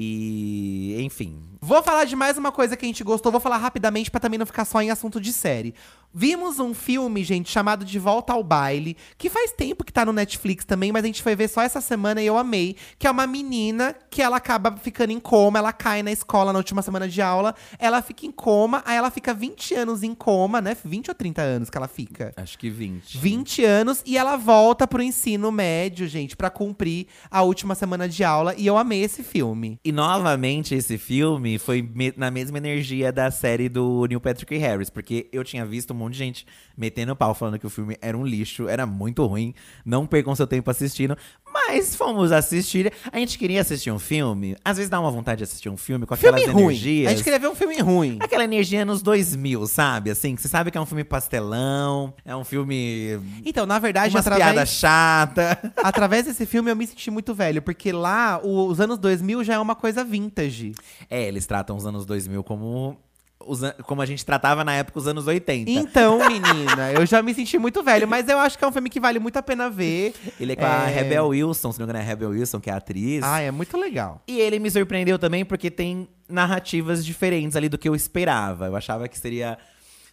[0.00, 1.42] E, enfim.
[1.60, 4.38] Vou falar de mais uma coisa que a gente gostou, vou falar rapidamente pra também
[4.38, 5.74] não ficar só em assunto de série.
[6.12, 10.12] Vimos um filme, gente, chamado De Volta ao Baile, que faz tempo que tá no
[10.12, 12.76] Netflix também, mas a gente foi ver só essa semana e eu amei.
[12.98, 16.58] Que é uma menina que ela acaba ficando em coma, ela cai na escola na
[16.58, 20.60] última semana de aula, ela fica em coma, aí ela fica 20 anos em coma,
[20.60, 20.76] né?
[20.84, 22.32] 20 ou 30 anos que ela fica?
[22.36, 23.18] Acho que 20.
[23.18, 28.24] 20 anos e ela volta pro ensino médio, gente, pra cumprir a última semana de
[28.24, 28.54] aula.
[28.56, 29.78] E eu amei esse filme.
[29.84, 34.90] E novamente, esse filme foi me- na mesma energia da série do Neil Patrick Harris,
[34.90, 38.24] porque eu tinha visto monte de gente metendo pau falando que o filme era um
[38.24, 39.54] lixo, era muito ruim.
[39.84, 41.16] Não percam seu tempo assistindo.
[41.52, 42.92] Mas fomos assistir.
[43.10, 44.56] A gente queria assistir um filme.
[44.64, 46.64] Às vezes dá uma vontade de assistir um filme com aquelas Filme ruim.
[46.74, 47.06] energias.
[47.08, 48.18] A gente queria ver um filme ruim.
[48.20, 50.10] Aquela energia nos 2000, sabe?
[50.10, 53.18] Assim, que você sabe que é um filme pastelão, é um filme.
[53.44, 55.56] Então, na verdade, Umas através, piadas chatas.
[55.82, 59.58] através desse filme eu me senti muito velho, porque lá os anos 2000 já é
[59.58, 60.72] uma coisa vintage.
[61.10, 62.96] É, eles tratam os anos 2000 como.
[63.40, 65.70] Os como a gente tratava na época os anos 80.
[65.70, 68.90] Então, menina, eu já me senti muito velho, mas eu acho que é um filme
[68.90, 70.14] que vale muito a pena ver.
[70.40, 70.94] Ele é com a É.
[70.94, 73.22] Rebel Wilson, se não me engano, é a Rebel Wilson, que é a atriz.
[73.22, 74.22] Ah, é muito legal.
[74.26, 78.66] E ele me surpreendeu também porque tem narrativas diferentes ali do que eu esperava.
[78.66, 79.56] Eu achava que seria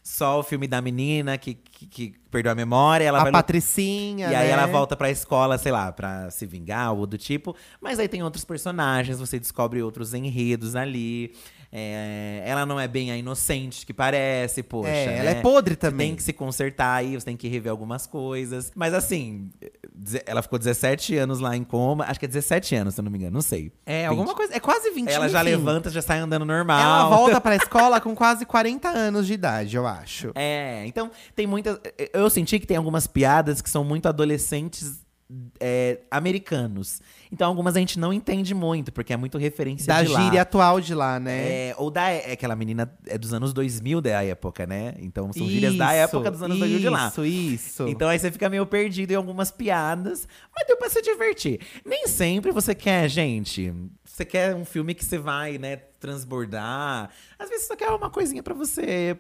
[0.04, 4.30] só o filme da menina que, que, que perdeu a memória, ela a vai Patricinha,
[4.30, 4.54] E aí né?
[4.54, 7.56] ela volta pra escola, sei lá, pra se vingar ou do tipo.
[7.82, 11.34] Mas aí tem outros personagens, você descobre outros enredos ali.
[11.78, 14.90] É, ela não é bem a inocente que parece, poxa.
[14.90, 15.40] É, ela né?
[15.40, 16.08] é podre Você também.
[16.08, 18.72] tem que se consertar aí, você tem que rever algumas coisas.
[18.74, 19.50] Mas assim,
[20.26, 22.06] ela ficou 17 anos lá em coma.
[22.06, 23.74] Acho que é 17 anos, se eu não me engano, não sei.
[23.86, 24.08] É, 20.
[24.08, 24.56] alguma coisa.
[24.56, 25.50] É quase 20 Ela já enfim.
[25.50, 26.80] levanta, já sai andando normal.
[26.80, 30.32] Ela volta pra escola com quase 40 anos de idade, eu acho.
[30.34, 31.78] É, então tem muitas.
[32.14, 35.04] Eu senti que tem algumas piadas que são muito adolescentes
[35.60, 37.02] é, americanos.
[37.36, 40.22] Então algumas a gente não entende muito, porque é muito referência Da de lá.
[40.22, 41.68] gíria atual de lá, né?
[41.70, 44.96] É, ou da é, aquela menina é dos anos 2000 da época, né?
[45.00, 47.10] Então são gírias da época dos anos 2000 de lá.
[47.10, 47.88] Isso, isso.
[47.90, 51.60] Então aí você fica meio perdido em algumas piadas, mas deu pra se divertir.
[51.86, 53.74] Nem sempre você quer, gente.
[54.06, 57.10] Você quer um filme que você vai, né, transbordar.
[57.38, 59.18] Às vezes você só quer uma coisinha pra você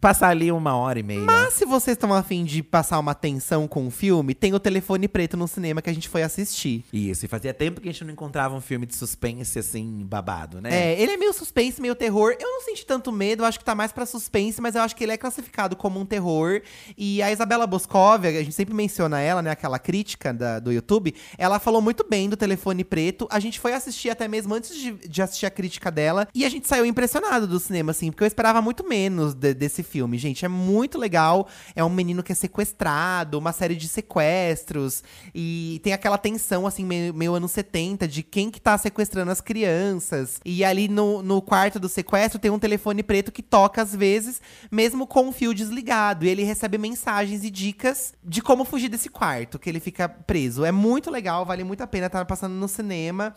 [0.00, 1.20] passar ali uma hora e meia.
[1.20, 5.08] Mas se vocês estão afim de passar uma tensão com o filme, tem o telefone
[5.08, 6.84] preto no cinema que a gente foi assistir.
[6.92, 10.60] Isso, e fazia tempo que a gente não encontrava um filme de suspense assim, babado,
[10.60, 10.70] né?
[10.92, 12.34] É, ele é meio suspense, meio terror.
[12.38, 15.04] Eu não senti tanto medo, acho que tá mais pra suspense, mas eu acho que
[15.04, 16.60] ele é classificado como um terror.
[16.96, 19.50] E a Isabela Boscov, a gente sempre menciona ela, né?
[19.50, 23.26] Aquela crítica da- do YouTube, ela falou muito bem do telefone preto.
[23.30, 26.28] A gente foi assistir até mesmo antes de, de assistir a crítica dela.
[26.34, 29.71] E a gente saiu impressionado do cinema, assim, porque eu esperava muito menos de- desse
[29.80, 30.18] filme.
[30.18, 31.46] Gente, é muito legal.
[31.76, 35.04] É um menino que é sequestrado, uma série de sequestros.
[35.32, 39.40] E tem aquela tensão, assim, meio, meio anos 70, de quem que tá sequestrando as
[39.40, 40.40] crianças.
[40.44, 44.40] E ali no, no quarto do sequestro tem um telefone preto que toca às vezes,
[44.68, 46.24] mesmo com o fio desligado.
[46.24, 50.64] E ele recebe mensagens e dicas de como fugir desse quarto, que ele fica preso.
[50.64, 53.36] É muito legal, vale muito a pena estar passando no cinema.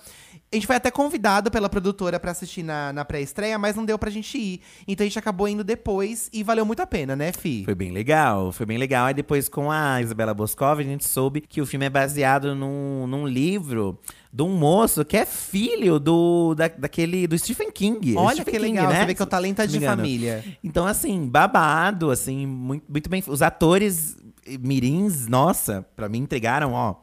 [0.52, 3.98] A gente foi até convidado pela produtora pra assistir na, na pré-estreia, mas não deu
[3.98, 4.62] pra gente ir.
[4.88, 7.66] Então a gente acabou indo depois e valeu muito a pena, né, Fi?
[7.66, 9.08] Foi bem legal, foi bem legal.
[9.08, 13.06] Aí depois, com a Isabela Boscov, a gente soube que o filme é baseado num,
[13.06, 14.00] num livro
[14.32, 18.16] de um moço que é filho do, da, daquele, do Stephen King.
[18.16, 19.00] Olha Stephen que King, legal, né?
[19.00, 20.44] você vê que o talento é de família.
[20.64, 23.24] Então, assim, babado, assim, muito, muito bem.
[23.28, 24.16] Os atores
[24.60, 26.96] mirins, nossa, pra mim entregaram, ó,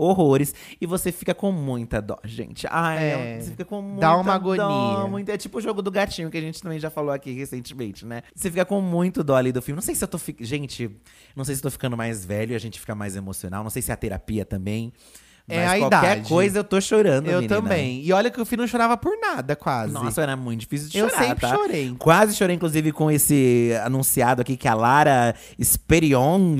[0.00, 0.54] horrores.
[0.80, 2.66] E você fica com muita dó, gente.
[2.70, 5.06] Ai, É, você fica com muita dá uma dó, agonia.
[5.08, 8.04] muita- é tipo o jogo do gatinho, que a gente também já falou aqui recentemente,
[8.06, 8.22] né?
[8.34, 9.76] Você fica com muito dó ali do filme.
[9.76, 10.46] Não sei se eu tô ficando.
[10.46, 10.90] Gente,
[11.36, 13.62] não sei se eu tô ficando mais velho e a gente fica mais emocional.
[13.62, 14.92] Não sei se é a terapia também.
[15.48, 16.28] Mas É a qualquer idade.
[16.28, 17.56] coisa eu tô chorando, Eu menina.
[17.56, 18.02] também.
[18.04, 19.92] E olha que o Fi não chorava por nada, quase.
[19.92, 21.48] Nossa, era muito difícil de eu chorar, sempre tá?
[21.56, 21.94] chorei.
[21.98, 26.56] Quase chorei, inclusive, com esse anunciado aqui que a Lara Sperion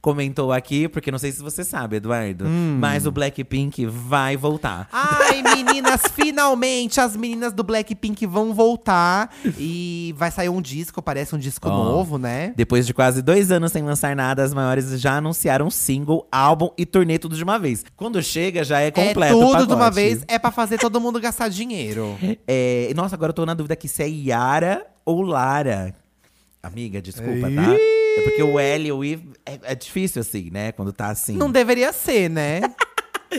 [0.00, 2.78] comentou aqui, porque não sei se você sabe, Eduardo, Hum.
[2.80, 4.88] mas o Blackpink vai voltar.
[4.92, 9.34] Ai, meninas, finalmente as meninas do Blackpink vão voltar.
[9.58, 11.84] E vai sair um disco, parece um disco Ó.
[11.84, 12.52] novo, né?
[12.56, 16.86] Depois de quase dois anos sem lançar nada, as maiores já anunciaram single, álbum e
[16.86, 17.84] turnê tudo de uma vez.
[17.96, 21.00] Quando chega, já é completo é o tudo de uma vez, é pra fazer todo
[21.00, 22.16] mundo gastar dinheiro.
[22.50, 25.94] É, nossa, agora eu tô na dúvida aqui se é Yara ou Lara.
[26.62, 27.76] Amiga, desculpa, tá?
[28.18, 30.72] É porque o L e o I é, é difícil assim, né?
[30.72, 31.36] Quando tá assim.
[31.36, 32.60] Não deveria ser, né?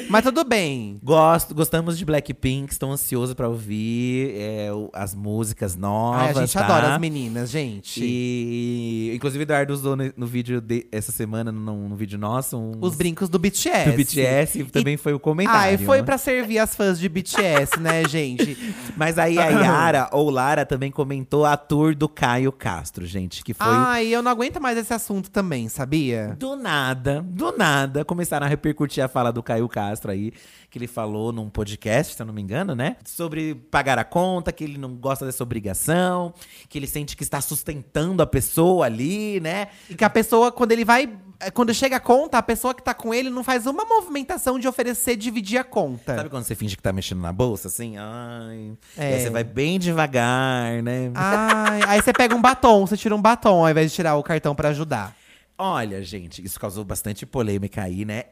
[0.10, 1.00] Mas tudo bem.
[1.04, 6.22] Gosto, gostamos de Blackpink, estou ansioso pra ouvir é, o- as músicas novas.
[6.22, 6.64] Ai, a gente tá?
[6.64, 8.02] adora as meninas, gente.
[8.04, 12.58] E inclusive o Eduardo usou no, no vídeo de, essa semana, no, no vídeo nosso,
[12.58, 13.92] um Os brincos do BTS.
[13.92, 15.60] do BTS, também foi o comentário.
[15.60, 16.04] Ai, foi né?
[16.04, 18.58] pra servir as fãs de BTS, né, gente?
[18.96, 23.54] Mas aí a Yara ou Lara também comentou a tour do Caio Castro, gente, que
[23.54, 26.36] foi Ai, eu não aguento mais esse assunto também, sabia?
[26.40, 30.34] Do nada, do nada, começaram a repercutir a fala do Caio Castro aí,
[30.70, 32.98] que ele falou num podcast, se eu não me engano, né?
[33.06, 36.34] Sobre pagar a conta, que ele não gosta dessa obrigação,
[36.68, 39.70] que ele sente que está sustentando a pessoa ali, né?
[39.90, 41.10] E que a pessoa, quando ele vai.
[41.40, 44.60] é, Quando chega a conta, a pessoa que tá com ele não faz uma movimentação
[44.60, 46.16] de oferecer dividir a conta.
[46.18, 47.96] Sabe quando você finge que tá mexendo na bolsa, assim?
[47.98, 48.74] Ai.
[48.98, 49.14] É.
[49.16, 51.10] Aí você vai bem devagar, né?
[51.16, 54.24] Ai, aí você pega um batom, você tira um batom ao invés de tirar o
[54.24, 55.16] cartão pra ajudar.
[55.58, 58.24] Olha, gente, isso causou bastante polêmica aí, né?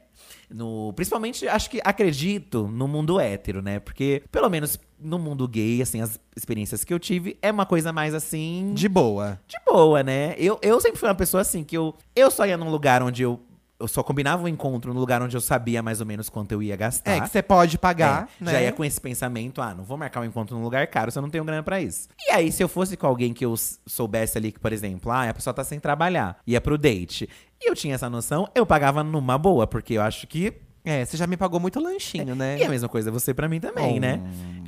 [0.50, 3.80] No, principalmente, acho que acredito no mundo hétero, né?
[3.80, 7.92] Porque, pelo menos no mundo gay, assim, as experiências que eu tive é uma coisa
[7.92, 8.72] mais assim.
[8.74, 9.40] De boa.
[9.48, 10.36] de boa, né?
[10.38, 13.24] Eu, eu sempre fui uma pessoa assim, que eu, eu só ia num lugar onde
[13.24, 13.40] eu.
[13.80, 16.64] Eu só combinava um encontro no lugar onde eu sabia mais ou menos quanto eu
[16.64, 17.12] ia gastar.
[17.12, 18.28] É, que você pode pagar.
[18.42, 18.52] É, né?
[18.54, 21.18] Já ia com esse pensamento, ah, não vou marcar um encontro num lugar caro se
[21.20, 22.10] eu não tenho grana pra isso.
[22.28, 23.54] E aí, se eu fosse com alguém que eu
[23.86, 27.30] soubesse ali que, por exemplo, ah, a pessoa tá sem trabalhar, ia pro date,
[27.62, 30.54] e eu tinha essa noção, eu pagava numa boa, porque eu acho que.
[30.84, 32.58] É, você já me pagou muito lanchinho, né?
[32.58, 34.00] E a mesma coisa você pra mim também, Oh.
[34.00, 34.22] né?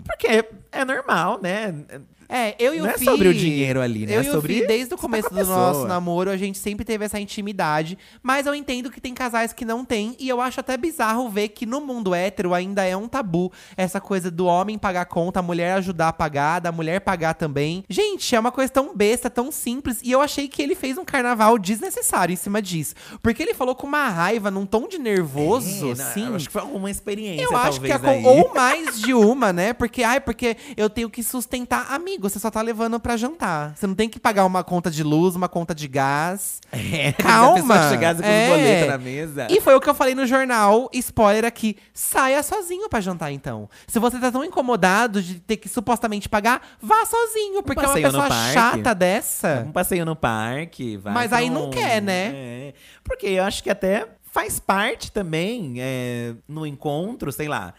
[0.05, 1.74] Porque é normal, né?
[2.30, 4.16] É, eu e Não o é Fi- sobre o dinheiro ali, né?
[4.16, 6.60] Eu É e o sobre Fi, desde o começo com do nosso namoro, a gente
[6.60, 7.98] sempre teve essa intimidade.
[8.22, 10.16] Mas eu entendo que tem casais que não têm.
[10.20, 13.52] E eu acho até bizarro ver que no mundo hétero ainda é um tabu.
[13.76, 17.84] Essa coisa do homem pagar conta, a mulher ajudar a pagar, da mulher pagar também.
[17.90, 20.00] Gente, é uma coisa tão besta, tão simples.
[20.04, 22.94] E eu achei que ele fez um carnaval desnecessário em cima disso.
[23.24, 26.36] Porque ele falou com uma raiva, num tom de nervoso, É, não, assim.
[26.36, 28.24] acho que foi alguma experiência, Eu acho que a, aí.
[28.24, 29.74] ou mais de uma, né?
[29.74, 31.88] Porque, ai, porque eu tenho que sustentar
[32.20, 32.30] amigo.
[32.30, 33.76] Você só tá levando pra jantar.
[33.76, 36.60] Você não tem que pagar uma conta de luz, uma conta de gás.
[36.72, 37.76] É, Calma.
[37.76, 38.86] A com É.
[38.88, 39.48] na mesa.
[39.50, 41.78] E foi o que eu falei no jornal, spoiler aqui.
[41.94, 43.70] Saia sozinho pra jantar, então.
[43.88, 47.64] Se você tá tão incomodado de ter que supostamente pagar, vá sozinho.
[47.64, 49.64] Porque é uma pessoa chata dessa.
[49.68, 52.32] Um passeio no parque, vai Mas aí não um- quer, né?
[52.36, 57.74] É, porque eu acho que até faz parte também é, no encontro, sei lá.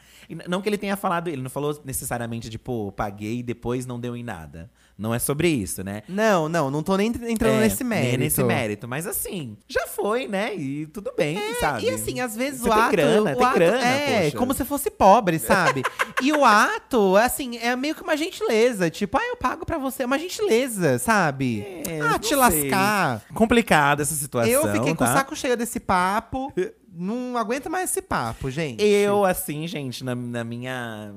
[0.48, 3.98] Não que ele tenha falado, ele não falou necessariamente de, pô, paguei e depois não
[3.98, 4.70] deu em nada.
[4.98, 6.02] Não é sobre isso, né?
[6.06, 8.18] Não, não, não tô nem entrando É, nesse nem mérito.
[8.18, 8.86] nesse mérito.
[8.86, 10.54] Mas assim, já foi, né?
[10.54, 11.86] E tudo bem, sabe?
[11.86, 12.90] E assim, às vezes Você o tem ato.
[12.92, 14.36] grana, o tem ato grana, É, poxa.
[14.36, 15.82] como se fosse pobre, sabe?
[16.22, 18.90] e o ato, assim, é meio que uma gentileza.
[18.90, 20.02] Tipo, ah, eu pago pra você.
[20.02, 21.62] É uma gentileza, sabe?
[21.88, 22.36] É, ah, te sei.
[22.36, 23.22] lascar.
[23.32, 24.52] Complicada essa situação.
[24.52, 25.14] Eu fiquei com o tá?
[25.14, 26.52] saco cheio desse papo.
[26.92, 28.82] não aguento mais esse papo, gente.
[28.82, 31.14] Eu, assim, gente, na, na minha.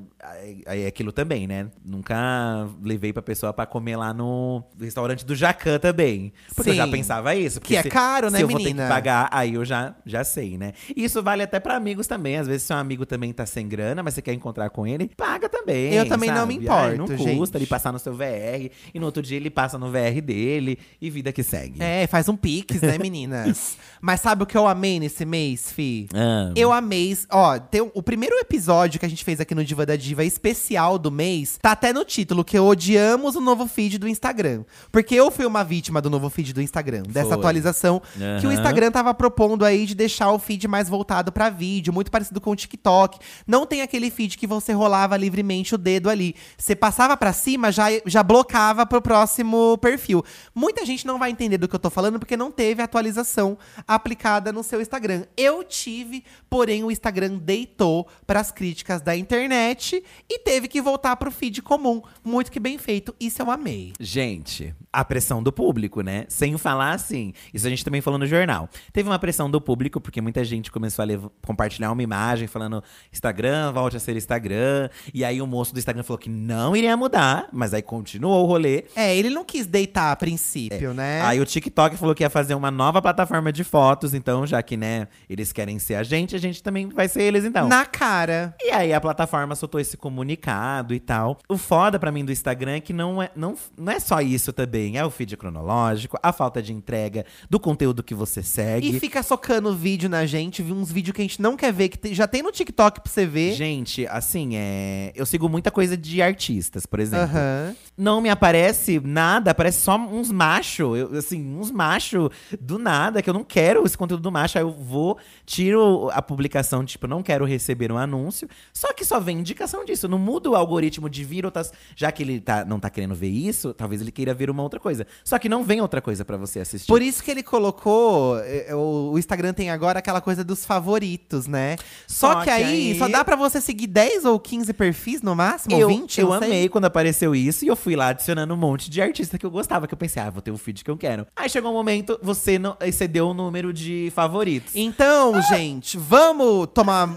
[0.66, 1.68] É aquilo também, né?
[1.84, 6.32] Nunca levei pra pessoa pra comer lá no restaurante do Jacan também.
[6.56, 6.92] Porque eu já Sim.
[6.92, 7.60] pensava isso.
[7.60, 8.84] Que é se- caro, né, se eu vou menina?
[8.84, 10.74] ter que pagar, aí eu já, já sei, né?
[10.96, 12.38] Isso vale até pra amigos também.
[12.38, 15.50] Às vezes, seu amigo também tá sem grana, mas você quer encontrar com ele, paga
[15.50, 15.94] também.
[15.94, 16.70] Eu também não me sabe?
[16.70, 17.64] Ai, não importo, custa gente.
[17.64, 18.70] ele passar no seu VR.
[18.94, 20.78] E no outro dia ele passa no VR dele.
[21.02, 21.82] E vida que segue.
[21.82, 23.78] É, faz um pix, né, meninas?
[24.02, 26.08] Mas sabe o que eu amei nesse mês, Fi?
[26.14, 27.18] Ah, Eu amei.
[27.32, 30.98] Ó, tem o- primeiro episódio que a gente fez aqui no Diva da Diva especial
[31.00, 34.64] do mês, tá até no título, que odiamos o novo feed do Instagram.
[34.92, 37.38] Porque eu fui uma vítima do novo feed do Instagram, dessa Foi.
[37.38, 38.02] atualização
[38.40, 38.52] que o.
[38.54, 42.52] Instagram tava propondo aí de deixar o feed mais voltado pra vídeo, muito parecido com
[42.52, 43.18] o TikTok.
[43.48, 46.36] Não tem aquele feed que você rolava livremente o dedo ali.
[46.58, 50.24] Você passava pra cima, já, já blocava pro próximo perfil.
[50.56, 53.58] Muita gente não vai entender do que eu tô falando porque não teve atualização
[53.88, 55.24] aplicada no seu Instagram.
[55.36, 61.30] Eu tive, porém o Instagram deitou pras críticas da internet e teve que voltar pro
[61.30, 62.02] feed comum.
[62.24, 63.14] Muito que bem feito.
[63.20, 63.92] Isso eu amei.
[64.00, 66.26] Gente, a pressão do público, né?
[66.30, 68.70] Sem falar assim, isso a gente também falou no jornal.
[68.94, 71.08] Teve uma pressão do público, porque muita gente começou a
[71.46, 74.90] compartilhar uma imagem falando Instagram, volte a ser Instagram.
[75.14, 78.48] E aí o moço do Instagram falou que não iria mudar, mas aí continuou o
[78.48, 78.86] rolê.
[78.96, 81.22] É, ele não quis deitar a princípio, né?
[81.22, 84.78] Aí o TikTok falou que ia fazer uma nova plataforma de fotos, então, já que,
[84.78, 85.08] né,
[85.44, 87.68] eles querem ser a gente, a gente também vai ser eles, então.
[87.68, 88.56] Na cara.
[88.62, 91.38] E aí a plataforma soltou esse comunicado e tal.
[91.48, 94.52] O foda pra mim do Instagram é que não é, não, não é só isso
[94.54, 94.98] também.
[94.98, 98.90] É o feed cronológico, a falta de entrega do conteúdo que você segue.
[98.90, 102.14] E fica socando vídeo na gente, uns vídeos que a gente não quer ver, que
[102.14, 103.54] já tem no TikTok pra você ver.
[103.54, 105.12] Gente, assim, é.
[105.16, 107.26] Eu sigo muita coisa de artistas, por exemplo.
[107.26, 107.76] Aham.
[107.96, 112.30] Não me aparece nada, aparece só uns macho, eu, assim, uns macho
[112.60, 114.58] do nada, que eu não quero esse conteúdo do macho.
[114.58, 118.48] Aí eu vou, tiro a publicação, tipo, não quero receber um anúncio.
[118.74, 120.08] Só que só vem indicação disso.
[120.08, 121.72] Não muda o algoritmo de vir outras.
[121.96, 124.80] Já que ele tá, não tá querendo ver isso, talvez ele queira ver uma outra
[124.80, 125.06] coisa.
[125.24, 126.88] Só que não vem outra coisa pra você assistir.
[126.88, 128.38] Por isso que ele colocou.
[128.40, 131.76] eh, O, o Instagram tem agora aquela coisa dos favoritos, né?
[132.08, 135.22] Só, Só que, que aí, aí- só dá pra você seguir 10 ou 15 perfis
[135.22, 135.76] no máximo?
[135.76, 136.20] eu, ou 20?
[136.22, 136.48] eu não sei.
[136.48, 139.52] amei quando apareceu isso e eu fui lá adicionando um monte de artista que eu
[139.52, 141.26] gostava, que eu pensei, ah, vou ter o feed que eu quero.
[141.36, 144.74] Aí chegou um momento, você não excedeu o número de favoritos.
[144.76, 147.10] Então, gente, vamos tomar.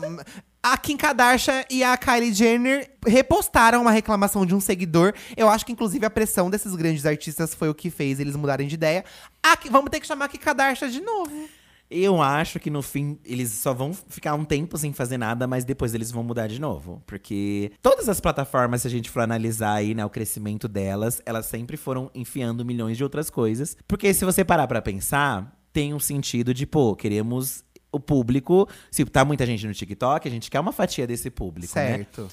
[0.62, 5.12] A Kim Kardashian e a Kylie Jenner repostaram uma reclamação de um seguidor.
[5.36, 8.66] Eu acho que, inclusive, a pressão desses grandes artistas foi o que fez eles mudarem
[8.66, 9.04] de ideia.
[9.42, 11.30] A Ki- vamos ter que chamar a Kim Kardashian de novo.
[11.88, 15.64] Eu acho que no fim eles só vão ficar um tempo sem fazer nada, mas
[15.64, 17.00] depois eles vão mudar de novo.
[17.06, 21.46] Porque todas as plataformas, se a gente for analisar aí, né, o crescimento delas, elas
[21.46, 23.76] sempre foram enfiando milhões de outras coisas.
[23.86, 28.68] Porque se você parar pra pensar, tem um sentido de, pô, queremos o público.
[28.90, 31.88] Se tá muita gente no TikTok, a gente quer uma fatia desse público, né?
[31.96, 32.28] Certo.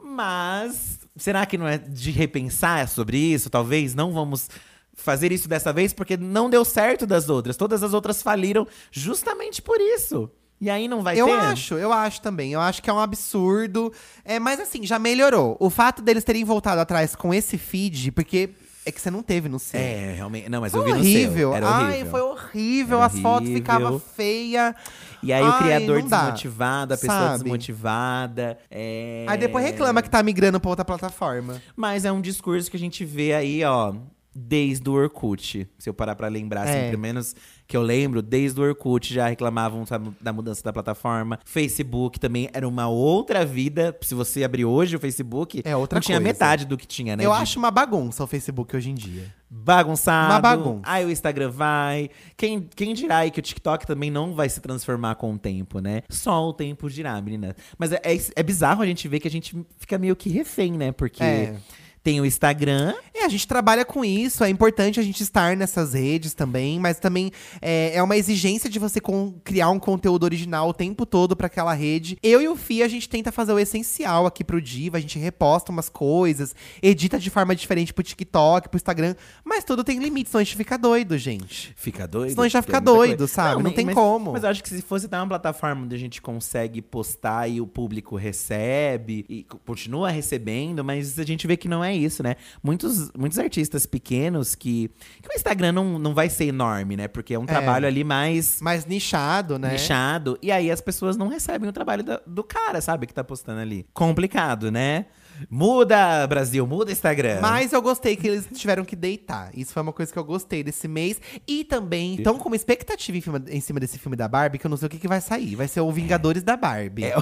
[0.00, 3.48] Mas será que não é de repensar sobre isso?
[3.48, 4.48] Talvez não vamos
[4.94, 7.56] fazer isso dessa vez porque não deu certo das outras.
[7.56, 10.30] Todas as outras faliram justamente por isso.
[10.60, 11.32] E aí não vai Eu ter.
[11.32, 12.52] acho, eu acho também.
[12.52, 13.92] Eu acho que é um absurdo.
[14.24, 15.56] É, mas assim, já melhorou.
[15.58, 18.50] O fato deles terem voltado atrás com esse feed, porque
[18.86, 19.78] é que você não teve no seu.
[19.80, 20.48] É, realmente.
[20.48, 21.34] Não, mas Foi eu vi no horrível.
[21.50, 21.54] seu.
[21.54, 22.10] Era Ai, horrível.
[22.10, 22.96] foi horrível.
[22.98, 23.56] Era As fotos horrível.
[23.56, 24.74] ficavam feias.
[25.22, 27.44] E aí o Ai, criador não dá, desmotivado, a pessoa sabe?
[27.44, 28.58] desmotivada.
[28.70, 29.24] É...
[29.28, 31.60] Aí depois reclama que tá migrando pra outra plataforma.
[31.74, 33.94] Mas é um discurso que a gente vê aí, ó.
[34.34, 35.68] desde o Orkut.
[35.78, 36.90] Se eu parar pra lembrar, assim, É.
[36.90, 37.34] pelo menos
[37.66, 41.38] que eu lembro, desde o Orkut já reclamavam sabe, da mudança da plataforma.
[41.44, 43.96] Facebook também era uma outra vida.
[44.02, 46.32] Se você abrir hoje o Facebook, É outra não tinha coisa.
[46.32, 47.24] metade do que tinha, né?
[47.24, 49.32] Eu de acho uma bagunça o Facebook hoje em dia.
[49.48, 50.32] bagunçado.
[50.32, 50.82] Uma bagunça.
[50.84, 52.10] Aí o Instagram vai.
[52.36, 55.78] Quem, quem dirá aí que o TikTok também não vai se transformar com o tempo,
[55.80, 56.02] né?
[56.08, 57.54] Só o tempo dirá, menina.
[57.78, 60.72] Mas é, é, é bizarro a gente ver que a gente fica meio que refém,
[60.72, 60.92] né?
[60.92, 61.56] Porque É.
[62.04, 62.94] tem o Instagram.
[63.14, 66.98] É, a gente trabalha com isso, é importante a gente estar nessas redes também, mas
[67.00, 67.32] também
[67.62, 71.46] é, é uma exigência de você com- criar um conteúdo original o tempo todo pra
[71.46, 72.18] aquela rede.
[72.22, 75.18] Eu e o Fih, a gente tenta fazer o essencial aqui pro Diva, a gente
[75.18, 80.28] reposta umas coisas, edita de forma diferente pro TikTok, pro Instagram, mas tudo tem limite,
[80.28, 81.72] senão a gente fica doido, gente.
[81.76, 82.30] Fica doido.
[82.30, 83.32] Senão a gente vai porque ficar é muita doido, coisa.
[83.32, 83.54] sabe?
[83.56, 84.32] Não mas- tem mas- como.
[84.32, 87.60] Mas eu acho que se fosse dar uma plataforma onde a gente consegue postar e
[87.62, 92.36] o público recebe e continua recebendo, mas a gente vê que não é isso, né?
[92.62, 94.90] Muitos, muitos artistas pequenos que,
[95.22, 97.08] que o Instagram não, não vai ser enorme, né?
[97.08, 99.72] Porque é um trabalho ali mais Mais nichado, né?
[99.72, 100.38] nichado.
[100.42, 103.06] E aí as pessoas não recebem o trabalho da- do cara, sabe?
[103.06, 103.86] Que tá postando ali.
[103.94, 105.06] Complicado, né?
[105.50, 107.40] Muda, Brasil, muda Instagram.
[107.40, 109.50] Mas eu gostei que eles tiveram que deitar.
[109.54, 111.20] Isso foi uma coisa que eu gostei desse mês.
[111.46, 114.66] E também estão com uma expectativa em cima, em cima desse filme da Barbie, que
[114.66, 115.54] eu não sei o que, que vai sair.
[115.56, 117.04] Vai ser o Vingadores da Barbie.
[117.04, 117.14] É,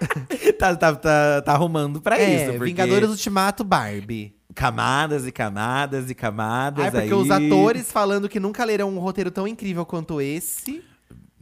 [0.58, 2.52] tá, tá, tá, tá arrumando pra É, isso.
[2.52, 4.34] porque Vingadores Ultimato Barbie.
[4.54, 6.86] Camadas e camadas e camadas.
[6.86, 7.12] Ai, porque aí...
[7.14, 10.82] os atores falando que nunca leram um roteiro tão incrível quanto esse.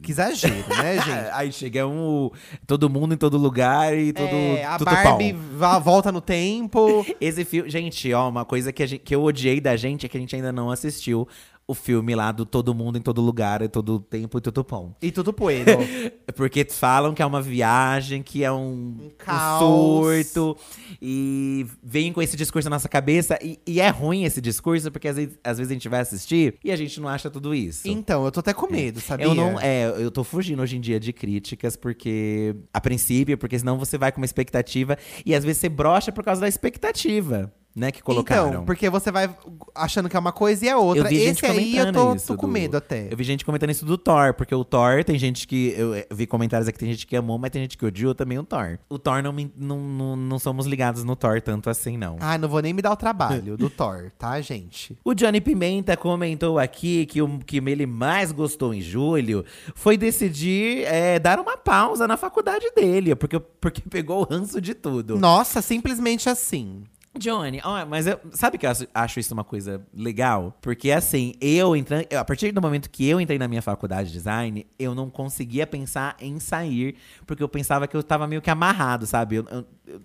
[0.00, 1.30] Que exagero, né, gente?
[1.32, 2.30] Aí chega um.
[2.66, 4.28] Todo mundo em todo lugar e todo.
[4.28, 5.80] É, a tudo Barbie pau.
[5.80, 7.04] volta no tempo.
[7.20, 7.68] Esse filme.
[7.68, 10.36] Gente, ó, uma coisa que, gente- que eu odiei da gente é que a gente
[10.36, 11.26] ainda não assistiu
[11.68, 14.96] o filme lá do Todo Mundo em Todo Lugar e Todo Tempo e Tudo Pão.
[15.02, 15.72] E tudo poeiro.
[16.34, 19.58] Porque falam que é uma viagem, que é um, um caos.
[19.58, 20.56] surto.
[21.00, 23.38] E vem com esse discurso na nossa cabeça.
[23.42, 26.58] E, e é ruim esse discurso, porque às vezes, às vezes a gente vai assistir
[26.64, 27.86] e a gente não acha tudo isso.
[27.86, 29.26] Então, eu tô até com medo, sabia?
[29.26, 32.56] Eu não, é, eu tô fugindo hoje em dia de críticas, porque.
[32.72, 34.96] A princípio, porque senão você vai com uma expectativa
[35.26, 37.90] e às vezes você brocha por causa da expectativa, né?
[37.92, 38.48] Que colocaram.
[38.48, 39.30] Então, porque você vai
[39.74, 41.04] achando que é uma coisa e é outra.
[41.04, 43.08] Eu vi gente Esse aí eu tô, tô com do- medo até.
[43.10, 45.74] Eu vi gente comentando isso do Thor, porque o Thor tem gente que.
[45.76, 48.44] Eu vi comentários aqui, tem gente que amou, mas tem gente que odiou também o
[48.44, 48.78] Thor.
[48.88, 52.16] O Thor não, me- não, não, não somos ligados no Thor tanto assim, não.
[52.20, 54.96] Ai, não vou nem me dar o trabalho do Thor, tá, gente?
[55.04, 60.84] O Johnny Pimenta comentou aqui que o que ele mais gostou em julho foi decidir
[60.86, 65.18] é, dar uma pausa na faculdade dele, porque, porque pegou o ranço de tudo.
[65.18, 66.82] Nossa, simplesmente assim.
[67.18, 70.56] Johnny, ó, mas eu- sabe que eu acho- isso uma coisa legal?
[70.60, 72.06] Porque assim, eu entrando.
[72.14, 75.66] A partir do momento que eu entrei na minha faculdade de design, eu não conseguia
[75.66, 76.96] pensar em sair,
[77.26, 79.36] porque eu pensava que eu tava meio que amarrado, sabe?
[79.36, 80.00] Eu- eu- eu-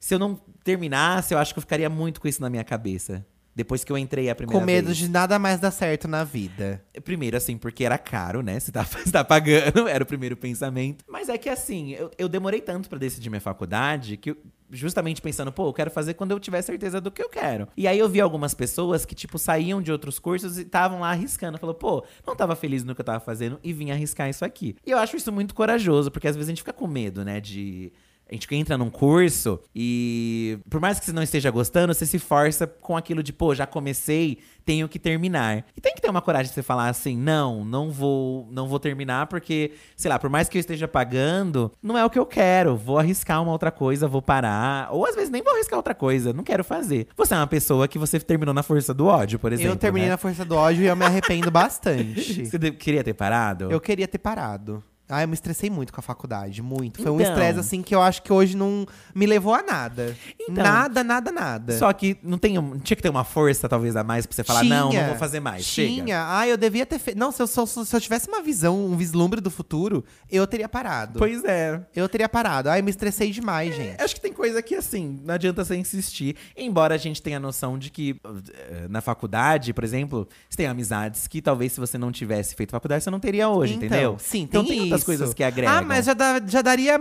[0.00, 3.24] se eu não terminasse, eu acho que eu ficaria muito com isso na minha cabeça.
[3.56, 4.96] Depois que eu entrei a primeira Com medo vez.
[4.98, 6.82] de nada mais dar certo na vida.
[7.04, 8.58] Primeiro, assim, porque era caro, né?
[8.58, 11.04] Você tá, você tá pagando, era o primeiro pensamento.
[11.08, 14.36] Mas é que, assim, eu, eu demorei tanto pra decidir minha faculdade que,
[14.74, 17.68] justamente pensando, pô, eu quero fazer quando eu tiver certeza do que eu quero.
[17.76, 21.10] E aí eu vi algumas pessoas que, tipo, saíam de outros cursos e estavam lá
[21.10, 21.58] arriscando.
[21.58, 24.76] Falou, pô, não tava feliz no que eu tava fazendo e vim arriscar isso aqui.
[24.84, 27.40] E eu acho isso muito corajoso, porque às vezes a gente fica com medo, né?
[27.40, 27.92] De.
[28.30, 32.18] A gente entra num curso e, por mais que você não esteja gostando, você se
[32.18, 35.64] força com aquilo de, pô, já comecei, tenho que terminar.
[35.76, 38.80] E tem que ter uma coragem de você falar assim, não, não vou, não vou
[38.80, 42.24] terminar porque, sei lá, por mais que eu esteja pagando, não é o que eu
[42.24, 42.76] quero.
[42.76, 44.88] Vou arriscar uma outra coisa, vou parar.
[44.90, 47.08] Ou às vezes nem vou arriscar outra coisa, não quero fazer.
[47.16, 49.72] Você é uma pessoa que você terminou na força do ódio, por exemplo.
[49.72, 50.12] eu terminei né?
[50.12, 52.46] na força do ódio e eu me arrependo bastante.
[52.46, 53.70] Você queria ter parado?
[53.70, 54.82] Eu queria ter parado.
[55.08, 57.02] Ah, eu me estressei muito com a faculdade, muito.
[57.02, 57.28] Foi um Então.
[57.32, 60.16] estresse, assim, que eu acho que hoje não me levou a nada.
[60.40, 60.64] Então.
[60.64, 61.78] nada, nada, nada.
[61.78, 64.42] Só que não tem, um- tinha que ter uma força, talvez, a mais pra você
[64.42, 65.06] falar, não, não Tinha.
[65.08, 65.66] vou fazer mais.
[65.66, 65.96] Tinha.
[66.04, 66.24] Chega.
[66.38, 67.18] Ah, eu devia ter feito.
[67.18, 70.46] Não, se eu, se, eu, se eu tivesse uma visão, um vislumbre do futuro, eu
[70.46, 71.18] teria parado.
[71.18, 71.80] Pois é.
[71.94, 72.70] Eu teria parado.
[72.70, 74.00] Ai, eu me estressei demais, gente.
[74.00, 76.34] Acho que tem coisa que, assim, não adianta você insistir.
[76.56, 80.66] Embora a gente tenha a noção de que, eh, na faculdade, por exemplo, você tem
[80.66, 84.16] amizades que talvez se você não tivesse feito faculdade, você não teria hoje, Então, entendeu?
[84.18, 85.06] Sim, então tem isso.
[85.06, 85.74] coisas que agregam.
[85.74, 86.98] Ah, mas já, dá- já daria.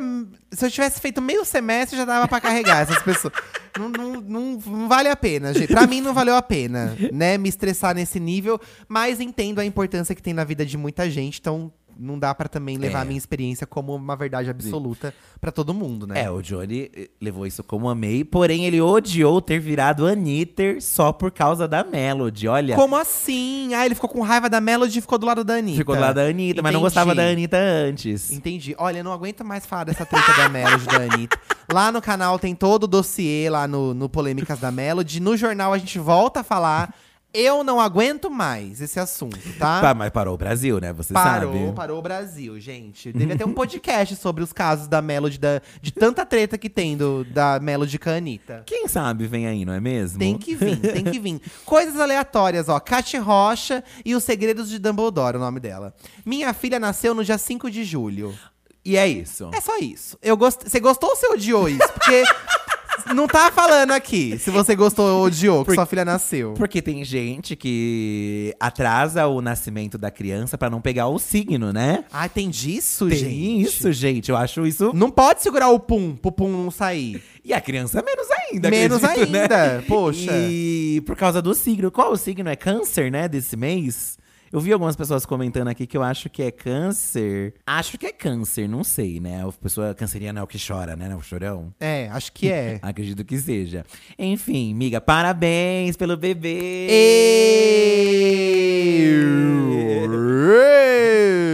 [0.52, 3.34] Se eu tivesse feito meio semestre, já dava pra carregar essas pessoas.
[3.76, 5.70] Não, não, não, não vale a pena, gente.
[5.74, 7.40] Pra mim não valeu a pena, né?
[7.40, 8.62] Me estressar nesse nível.
[8.88, 11.40] Mas entendo a importância que tem na vida de muita gente.
[11.40, 13.02] Então, não dá pra também levar É.
[13.02, 16.22] a minha experiência como uma verdade absoluta pra todo mundo, né?
[16.24, 21.12] É, o Johnny eh, levou isso como amei, porém ele odiou ter virado Anitter só
[21.12, 22.48] por causa da Melody.
[22.48, 23.74] Olha, Como assim?
[23.74, 25.78] Ah, ele ficou com raiva da Melody e ficou do lado da Anitta.
[25.78, 27.34] ficou do lado da Anitta, mas não gostava da Entendi.
[27.40, 28.32] Anitta antes.
[28.32, 28.76] Entendi.
[28.78, 31.40] Olha, não aguento mais falar dessa treta da Melody da Anitta.
[31.72, 35.20] Lá no canal tem todo o dossiê lá no, no Polêmicas da Melody.
[35.20, 36.94] No jornal a gente volta a falar.
[37.34, 39.82] Eu não aguento mais esse assunto, tá?
[39.82, 40.94] Tá, mas parou o Brasil, né?
[40.94, 41.76] Você Parou, sabe.
[41.76, 43.12] parou o Brasil, gente.
[43.12, 46.96] Devia ter um podcast sobre os casos da Melody, da, de tanta treta que tem
[46.96, 48.62] do, da Melody com a Anitta.
[48.68, 50.20] Quem sabe vem aí, não é mesmo?
[50.20, 51.42] Tem que vir, tem que vir.
[51.66, 52.80] Coisas aleatórias, ó.
[52.80, 55.92] Cate Rocha e os Segredos de Dumbledore, o nome dela.
[56.24, 58.38] Minha filha nasceu no dia 5 de julho.
[58.86, 59.50] E é isso.
[59.54, 60.20] É só isso.
[60.22, 60.62] Eu gost...
[60.70, 61.88] Você gostou ou você odiou isso?
[61.94, 62.22] Porque
[63.16, 66.54] não tá falando aqui se você gostou ou odiou que Por- sua filha nasceu.
[66.54, 72.04] Porque tem gente que atrasa o nascimento da criança pra não pegar o signo, né?
[72.12, 73.62] Ah, tem disso, Tem gente?
[73.68, 74.30] isso, gente.
[74.30, 74.92] Eu acho isso.
[74.94, 77.22] Não pode segurar o pum, pro pum não sair.
[77.46, 79.42] E a criança menos ainda, Menos acredito, né?
[79.42, 80.32] ainda, poxa.
[80.50, 81.92] E por causa do signo.
[81.92, 82.50] Qual o signo?
[82.50, 83.28] É câncer, né?
[83.28, 84.18] Desse mês?
[84.54, 87.56] Eu vi algumas pessoas comentando aqui que eu acho que é câncer.
[87.66, 89.44] Acho que é câncer, não sei, né?
[89.44, 91.16] A pessoa canceriana é o que chora, né?
[91.16, 91.74] O chorão.
[91.80, 92.78] É, acho que é.
[92.84, 93.84] Acredito que seja.
[94.18, 96.88] Enfim, miga, parabéns pelo bebê!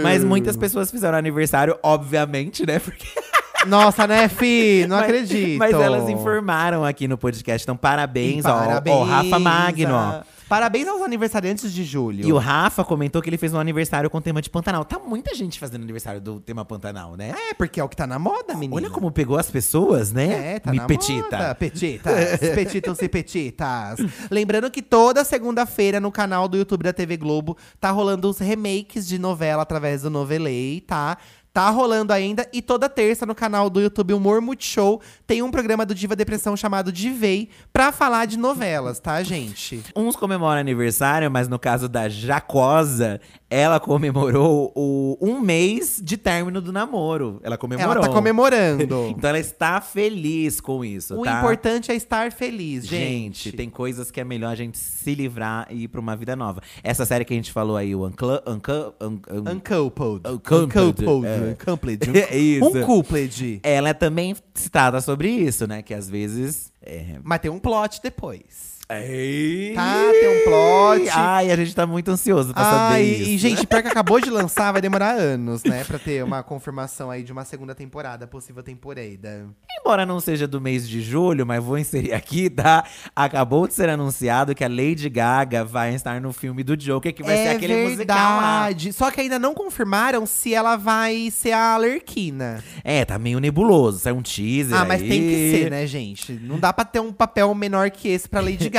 [0.04, 2.80] Mas muitas pessoas fizeram aniversário, obviamente, né?
[2.84, 3.08] Porque
[3.68, 4.86] Nossa, né, Fi?
[4.88, 5.58] Não Mas- acredito.
[5.60, 7.64] Mas elas informaram aqui no podcast.
[7.66, 9.98] Então, parabéns, ó, Parabéns, ó, Rafa Magno, ó.
[9.98, 12.26] a- Parabéns aos aniversariantes de julho.
[12.28, 14.84] E o Rafa comentou que ele fez um aniversário com tema de Pantanal.
[14.84, 17.36] Tá muita gente fazendo aniversário do tema Pantanal, né?
[17.52, 18.76] É, porque é o que tá na moda, menina.
[18.76, 20.56] Olha como pegou as pessoas, né?
[20.56, 21.38] É, tá Me na petita.
[21.38, 21.54] moda.
[21.54, 24.00] Petitas, petitam-se petitas.
[24.32, 29.08] Lembrando que toda segunda-feira no canal do YouTube da TV Globo tá rolando os remakes
[29.08, 31.16] de novela através do Novelei, tá?
[31.54, 32.48] Tá rolando ainda.
[32.54, 36.56] E toda terça no canal do YouTube Humor Multishow tem um programa do Diva Depressão
[36.56, 39.84] chamado Divei pra falar de novelas, tá, gente?
[39.96, 43.20] Uns comemoram aniversário, mas no caso da Jacosa,
[43.50, 47.40] ela comemorou o um mês de término do namoro.
[47.42, 47.94] Ela comemorou.
[47.94, 48.80] Ela tá comemorando.
[49.10, 51.40] Então ela está feliz com isso, o tá?
[51.40, 53.50] importante é estar feliz, gente.
[53.50, 56.36] Gente, tem coisas que é melhor a gente se livrar e ir pra uma vida
[56.36, 56.62] nova.
[56.84, 58.40] Essa série que a gente falou aí, o Unclu...
[58.46, 60.22] Uncu, un, un, Uncoupled.
[60.28, 61.28] Uncoupled, Uncoupled.
[61.28, 61.52] é.
[61.52, 62.10] Uncoupled.
[62.30, 62.66] É isso.
[62.66, 63.60] Uncoupled.
[63.64, 65.82] ela é também citada sobre isso, né?
[65.82, 66.72] Que às vezes.
[66.82, 67.16] É...
[67.24, 68.79] Mas tem um plot depois.
[68.92, 69.74] Ei.
[69.76, 71.10] Tá, tem um plot.
[71.14, 73.30] Ai, a gente tá muito ansioso pra Ah, saber isso.
[73.30, 75.84] e, gente, pior que acabou de lançar, vai demorar anos, né?
[75.84, 79.46] Pra ter uma confirmação aí de uma segunda temporada, possível temporada.
[79.80, 82.84] Embora não seja do mês de julho, mas vou inserir aqui, tá?
[83.16, 87.22] Acabou de ser anunciado que a Lady Gaga vai estar no filme do Joker, que
[87.22, 88.64] vai ser é aquele musical lá.
[88.64, 88.92] verdade.
[88.94, 92.64] Só que ainda não confirmaram se ela vai ser a Alerquina.
[92.84, 94.00] É, tá meio nebuloso.
[94.00, 95.08] Sai um teaser Ah, mas aí.
[95.10, 96.34] tem que ser, né, gente?
[96.34, 98.79] Não dá pra ter um papel menor que esse pra Lady Gaga.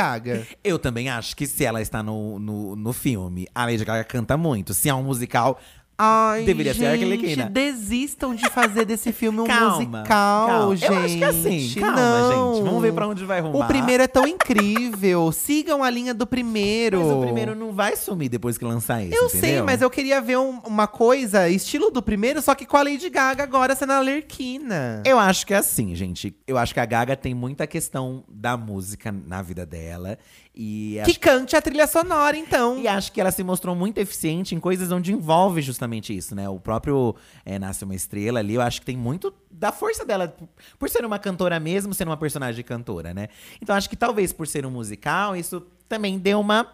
[0.63, 4.35] Eu também acho que se ela está no, no, no filme, a Lady Gaga canta
[4.37, 4.73] muito.
[4.73, 5.59] Se é um musical,
[6.03, 7.47] Ai, Deveria ser gente, Arlequina.
[7.49, 9.75] desistam de fazer desse filme um calma.
[9.75, 10.75] musical, calma.
[10.75, 10.91] gente.
[10.91, 11.73] Eu acho que é assim.
[11.79, 12.53] Calma, Não.
[12.55, 12.63] gente.
[12.65, 13.65] Vamos ver pra onde vai rumar.
[13.65, 15.31] O primeiro é tão incrível.
[15.31, 16.99] Sigam a linha do primeiro.
[17.01, 19.39] Mas o primeiro não vai sumir depois que lançar esse, Eu entendeu?
[19.41, 22.83] sei, mas eu queria ver um- uma coisa, estilo do primeiro, só que com a
[22.83, 25.03] Lady Gaga agora sendo a Lerquina.
[25.05, 26.35] Eu acho que é assim, gente.
[26.47, 30.17] Eu acho que a Gaga tem muita questão da música na vida dela.
[30.53, 32.77] E Que acho, cante a trilha sonora, então.
[32.77, 36.49] e acho que ela se mostrou muito eficiente em coisas onde envolve justamente isso, né?
[36.49, 40.35] O próprio é, Nasce Uma Estrela ali, eu acho que tem muito da força dela,
[40.77, 43.29] por ser uma cantora mesmo, sendo uma personagem cantora, né?
[43.61, 46.67] Então acho que talvez por ser um musical, isso também deu uma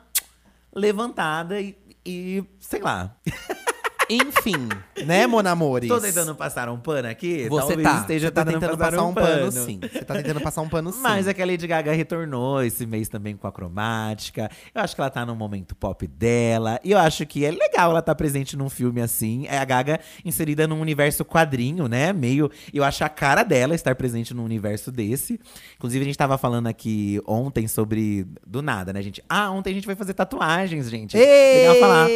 [0.73, 3.15] levantada e, e sei lá.
[4.09, 4.69] Enfim,
[5.05, 5.89] né, Monamores?
[5.89, 7.47] Tô tentando passar um pano aqui?
[7.49, 7.99] Você talvez tá.
[7.99, 9.79] esteja Você tá tentando, tentando passar um pano, sim.
[9.81, 11.01] Você tá tentando passar um pano, sim.
[11.01, 14.49] Mas é que a Lady Gaga retornou esse mês também com a cromática.
[14.73, 16.79] Eu acho que ela tá num momento pop dela.
[16.85, 19.45] E eu acho que é legal ela estar presente num filme assim.
[19.47, 22.13] É a Gaga inserida num universo quadrinho, né?
[22.13, 22.49] Meio.
[22.73, 25.39] Eu acho a cara dela estar presente num universo desse.
[25.75, 28.25] Inclusive, a gente tava falando aqui ontem sobre.
[28.45, 29.21] Do nada, né, gente?
[29.27, 31.17] Ah, ontem a gente vai fazer tatuagens, gente.
[31.17, 32.07] Legal falar.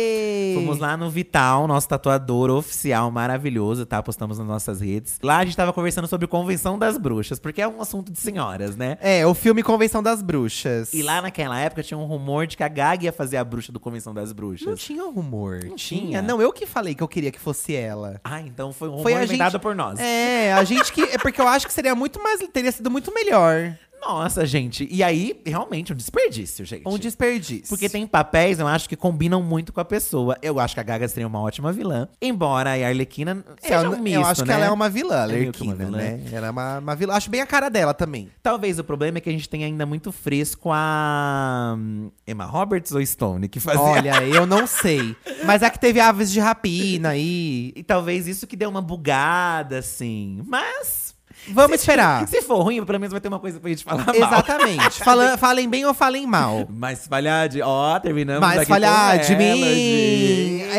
[0.53, 4.01] Fomos lá no Vital, nosso tatuador oficial maravilhoso, tá?
[4.01, 5.17] Postamos nas nossas redes.
[5.21, 8.75] Lá a gente tava conversando sobre Convenção das Bruxas, porque é um assunto de senhoras,
[8.75, 8.97] né?
[9.01, 10.93] É, o filme Convenção das Bruxas.
[10.93, 13.71] E lá naquela época tinha um rumor de que a Gaga ia fazer a bruxa
[13.71, 14.79] do Convenção das Não Bruxas.
[14.79, 15.59] tinha rumor.
[15.65, 16.01] Não tinha.
[16.01, 16.21] tinha?
[16.21, 18.19] Não, eu que falei que eu queria que fosse ela.
[18.23, 19.99] Ah, então foi um rumor Foi inventado gente- por nós.
[19.99, 21.01] É, a gente que.
[21.03, 22.39] É porque eu acho que seria muito mais.
[22.51, 23.75] Teria sido muito melhor.
[24.01, 24.87] Nossa, gente.
[24.89, 26.83] E aí, realmente, um desperdício, gente.
[26.87, 27.69] Um desperdício.
[27.69, 30.37] Porque tem papéis, eu acho, que combinam muito com a pessoa.
[30.41, 32.07] Eu acho que a Gaga seria uma ótima vilã.
[32.21, 34.55] Embora a Arlequina seja eu, um misto, eu acho que né?
[34.55, 35.97] ela é uma vilã, É que uma Lerquina, vilã.
[35.97, 36.23] né?
[36.31, 37.13] Ela é uma, uma vilã.
[37.13, 38.29] Acho bem a cara dela também.
[38.41, 42.91] Talvez o problema é que a gente tem ainda muito fresco a hum, Emma Roberts
[42.91, 43.81] ou Stone, que fazia.
[43.81, 45.15] Olha, eu não sei.
[45.45, 47.71] Mas é que teve aves de rapina aí.
[47.75, 50.41] E talvez isso que deu uma bugada, assim.
[50.47, 51.10] Mas.
[51.49, 52.27] Vamos se- esperar.
[52.29, 54.15] Se for ruim, pelo menos vai ter uma coisa pra gente falar mal.
[54.15, 54.91] Exatamente.
[55.03, 56.67] Fala- falem bem ou falem mal.
[56.69, 57.61] Mas falhar de.
[57.61, 59.61] Ó, terminamos Mas falhar de mim.
[59.61, 60.71] Melody.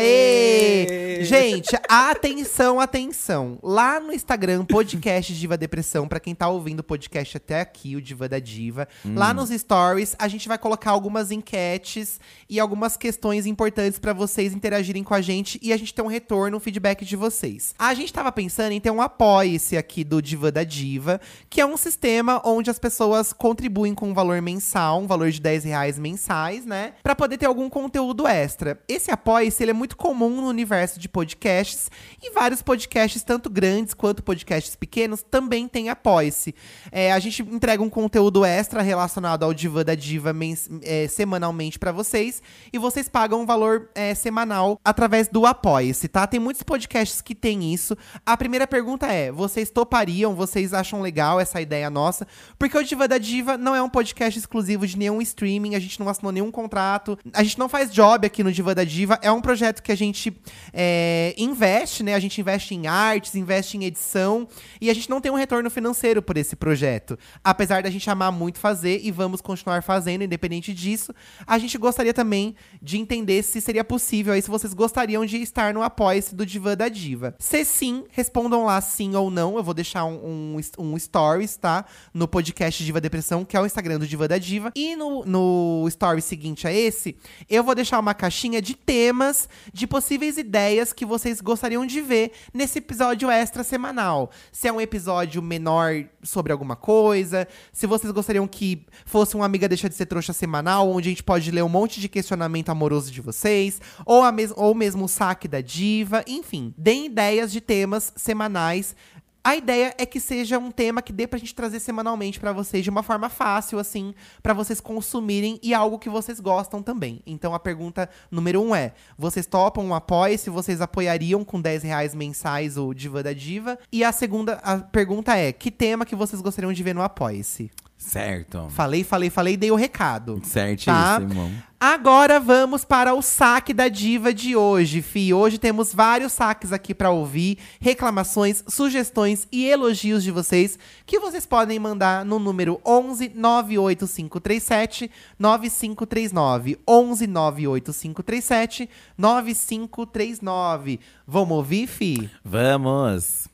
[1.35, 3.57] Gente, atenção, atenção.
[3.63, 8.01] Lá no Instagram, podcast Diva Depressão, pra quem tá ouvindo o podcast até aqui, o
[8.01, 8.87] Diva da Diva.
[9.03, 14.53] Lá nos stories, a gente vai colocar algumas enquetes e algumas questões importantes pra vocês
[14.53, 17.73] interagirem com a gente e a gente ter um retorno, um feedback de vocês.
[17.79, 21.19] A gente tava pensando em ter um apoia-se aqui do Diva da Diva,
[21.49, 25.41] que é um sistema onde as pessoas contribuem com um valor mensal, um valor de
[25.41, 26.93] 10 reais mensais, né?
[27.01, 28.79] Pra poder ter algum conteúdo extra.
[28.87, 31.89] Esse apoia-se, ele é muito comum no universo de podcasts
[32.21, 36.53] e vários podcasts, tanto grandes quanto podcasts pequenos, também têm apoia-se.
[36.91, 40.35] É, a gente entrega um conteúdo extra relacionado ao Diva da Diva
[40.81, 46.27] é, semanalmente pra vocês e vocês pagam um valor é, semanal através do apoia-se, tá?
[46.27, 47.97] Tem muitos podcasts que têm isso.
[48.25, 50.35] A primeira pergunta é: vocês topariam?
[50.35, 52.27] Vocês acham legal essa ideia nossa?
[52.59, 55.99] Porque o Diva da Diva não é um podcast exclusivo de nenhum streaming, a gente
[55.99, 59.31] não assinou nenhum contrato, a gente não faz job aqui no Diva da Diva, é
[59.31, 60.35] um projeto que a gente
[60.73, 62.13] é, investe, né?
[62.13, 64.47] A gente investe em artes, investe em edição
[64.79, 67.17] e a gente não tem um retorno financeiro por esse projeto.
[67.43, 71.13] Apesar da gente amar muito fazer e vamos continuar fazendo, independente disso,
[71.45, 75.73] a gente gostaria também de entender se seria possível aí, se vocês gostariam de estar
[75.73, 77.35] no apoia-se do Diva da Diva.
[77.39, 79.57] Se sim, respondam lá sim ou não.
[79.57, 81.85] Eu vou deixar um, um, um stories, tá?
[82.13, 84.71] No podcast Diva Depressão, que é o Instagram do Diva da Diva.
[84.75, 87.15] E no, no story seguinte a esse,
[87.49, 92.31] eu vou deixar uma caixinha de temas, de possíveis ideias que vocês gostariam de ver
[92.53, 94.31] nesse episódio extra semanal.
[94.51, 99.67] Se é um episódio menor sobre alguma coisa, se vocês gostariam que fosse um Amiga
[99.67, 103.11] Deixa de Ser Trouxa semanal, onde a gente pode ler um monte de questionamento amoroso
[103.11, 106.73] de vocês, ou, a mes ou mesmo o saque da diva, enfim.
[106.77, 108.95] Deem ideias de temas semanais
[109.43, 112.83] a ideia é que seja um tema que dê pra gente trazer semanalmente pra vocês
[112.83, 117.21] de uma forma fácil, assim, pra vocês consumirem e algo que vocês gostam também.
[117.27, 120.37] Então a pergunta número um é: vocês topam um apoio?
[120.37, 123.77] Se vocês apoiariam com 10 reais mensais o Diva da Diva?
[123.91, 127.69] E a segunda a pergunta é: que tema que vocês gostariam de ver no Apoia-se?
[128.03, 128.67] Certo.
[128.69, 130.41] Falei, falei, falei, dei o recado.
[130.43, 131.51] Certíssimo.
[131.79, 135.33] Agora vamos para o saque da diva de hoje, Fi.
[135.33, 141.45] Hoje temos vários saques aqui para ouvir, reclamações, sugestões e elogios de vocês que vocês
[141.45, 146.79] podem mandar no número 11 98537 9539.
[146.87, 150.99] 11 98537 9539.
[151.27, 152.29] Vamos ouvir, Fi?
[152.45, 153.49] Vamos.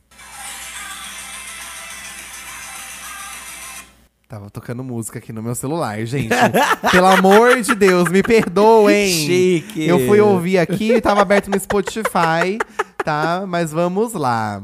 [4.29, 6.29] Tava tocando música aqui no meu celular, gente.
[6.91, 9.09] Pelo amor de Deus, me perdoem.
[9.11, 9.87] Chique.
[9.87, 12.59] Eu fui ouvir aqui, tava aberto no Spotify,
[13.03, 13.43] tá?
[13.47, 14.61] Mas vamos lá.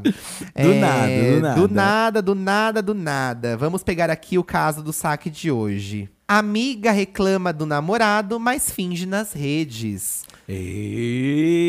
[0.54, 1.56] É, Do nada, do nada.
[1.56, 3.56] Do nada, do nada, do nada.
[3.56, 6.08] Vamos pegar aqui o caso do saque de hoje.
[6.28, 10.22] Amiga reclama do namorado, mas finge nas redes.
[10.48, 11.64] E...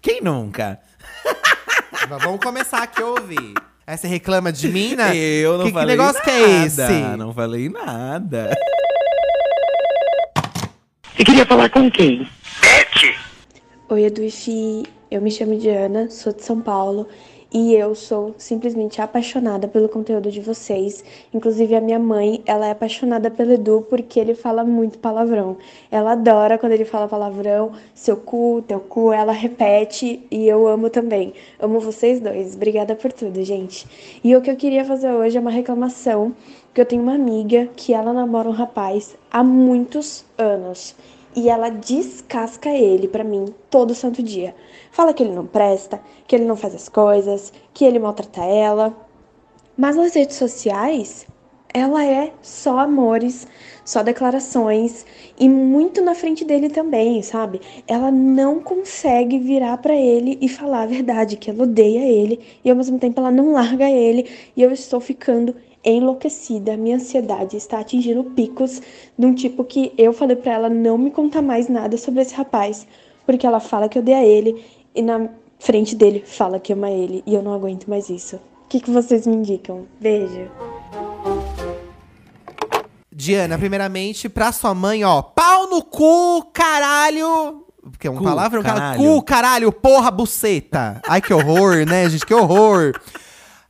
[0.00, 0.78] Quem nunca?
[2.08, 3.52] Vamos começar aqui a ouvir.
[3.90, 5.16] Aí você reclama de mim, né?
[5.18, 6.24] Eu não que, falei Que negócio nada.
[6.24, 7.16] que é esse?
[7.16, 8.56] Não falei nada.
[11.16, 12.24] Você queria falar com quem?
[13.88, 14.84] Oi, Edu e Fi.
[15.10, 17.08] Eu me chamo Diana, sou de São Paulo
[17.52, 21.04] e eu sou simplesmente apaixonada pelo conteúdo de vocês.
[21.34, 25.56] Inclusive, a minha mãe, ela é apaixonada pelo Edu porque ele fala muito palavrão.
[25.90, 30.88] Ela adora quando ele fala palavrão, seu cu, teu cu, ela repete e eu amo
[30.90, 31.34] também.
[31.58, 32.54] Amo vocês dois.
[32.54, 33.86] Obrigada por tudo, gente.
[34.22, 36.34] E o que eu queria fazer hoje é uma reclamação,
[36.72, 40.94] que eu tenho uma amiga que ela namora um rapaz há muitos anos
[41.34, 44.54] e ela descasca ele pra mim todo santo dia.
[44.90, 48.94] Fala que ele não presta, que ele não faz as coisas, que ele maltrata ela.
[49.76, 51.26] Mas nas redes sociais,
[51.72, 53.46] ela é só amores,
[53.84, 55.06] só declarações
[55.38, 57.60] e muito na frente dele também, sabe?
[57.86, 62.70] Ela não consegue virar pra ele e falar a verdade, que ela odeia ele e
[62.70, 66.76] ao mesmo tempo ela não larga ele e eu estou ficando enlouquecida.
[66.76, 68.82] Minha ansiedade está atingindo picos
[69.16, 72.34] de um tipo que eu falei pra ela não me contar mais nada sobre esse
[72.34, 72.86] rapaz,
[73.24, 74.62] porque ela fala que odeia ele
[74.94, 75.28] e na
[75.58, 78.36] frente dele fala que ama ele e eu não aguento mais isso.
[78.36, 79.86] O que, que vocês me indicam?
[80.00, 80.48] Beijo.
[83.12, 85.20] Diana, primeiramente, pra sua mãe, ó.
[85.20, 87.64] Pau no cu, caralho.
[87.82, 88.80] Porque é um Cu, palavrão, cara.
[88.80, 88.98] caralho.
[89.02, 91.02] Cu, caralho, porra, buceta.
[91.06, 92.24] Ai, que horror, né, gente?
[92.24, 92.92] Que horror.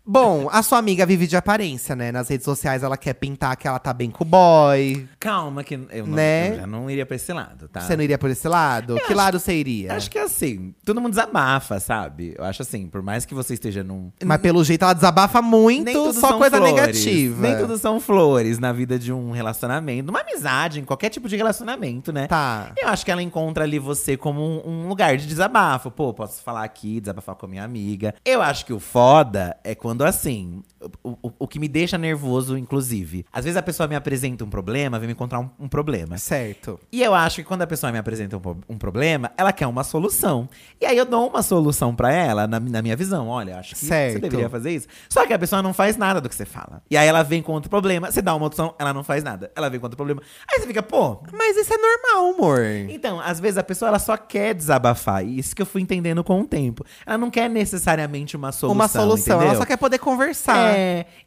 [0.05, 2.11] Bom, a sua amiga vive de aparência, né?
[2.11, 5.07] Nas redes sociais ela quer pintar que ela tá bem com o boy.
[5.21, 6.53] Calma, que eu, não, Né?
[6.53, 7.81] eu já não iria pra esse lado, tá?
[7.81, 8.97] Você não iria por esse lado?
[9.07, 9.95] que lado você iria?
[9.95, 12.35] Acho que é assim, todo mundo desabafa, sabe?
[12.37, 14.11] Eu acho assim, por mais que você esteja num.
[14.25, 16.75] Mas pelo jeito ela desabafa muito, tudo só coisa flores.
[16.75, 17.43] negativa.
[17.43, 21.37] Nem tudo são flores na vida de um relacionamento, uma amizade, em qualquer tipo de
[21.37, 22.27] relacionamento, né?
[22.27, 22.73] Tá.
[22.77, 25.91] Eu acho que ela encontra ali você como um, um lugar de desabafo.
[25.91, 28.15] Pô, posso falar aqui, desabafar com a minha amiga.
[28.25, 30.63] Eu acho que o foda é quando assim.
[31.03, 33.27] O, o, o que me deixa nervoso, inclusive.
[33.31, 36.17] Às vezes a pessoa me apresenta um problema, vem me encontrar um, um problema.
[36.17, 36.81] Certo.
[36.91, 39.85] E eu acho que quando a pessoa me apresenta um, um problema, ela quer uma
[39.85, 40.49] solução.
[40.81, 43.29] E aí eu dou uma solução pra ela, na, na minha visão.
[43.29, 44.15] Olha, acho que Certo.
[44.15, 44.87] você deveria fazer isso.
[45.09, 46.83] Só que a pessoa não faz nada do que você fala.
[46.91, 49.51] E aí ela vem com outro problema, você dá uma opção, ela não faz nada.
[49.55, 50.23] Ela vem com outro problema.
[50.51, 51.23] Aí você fica, pô.
[51.33, 52.61] Mas isso é normal, amor.
[52.89, 55.25] Então, às vezes a pessoa ela só quer desabafar.
[55.27, 56.85] E isso que eu fui entendendo com o tempo.
[57.05, 58.75] Ela não quer necessariamente uma solução.
[58.75, 59.37] Uma solução.
[59.37, 59.51] entendeu?
[59.53, 60.70] Ela só quer poder conversar.
[60.70, 60.70] É,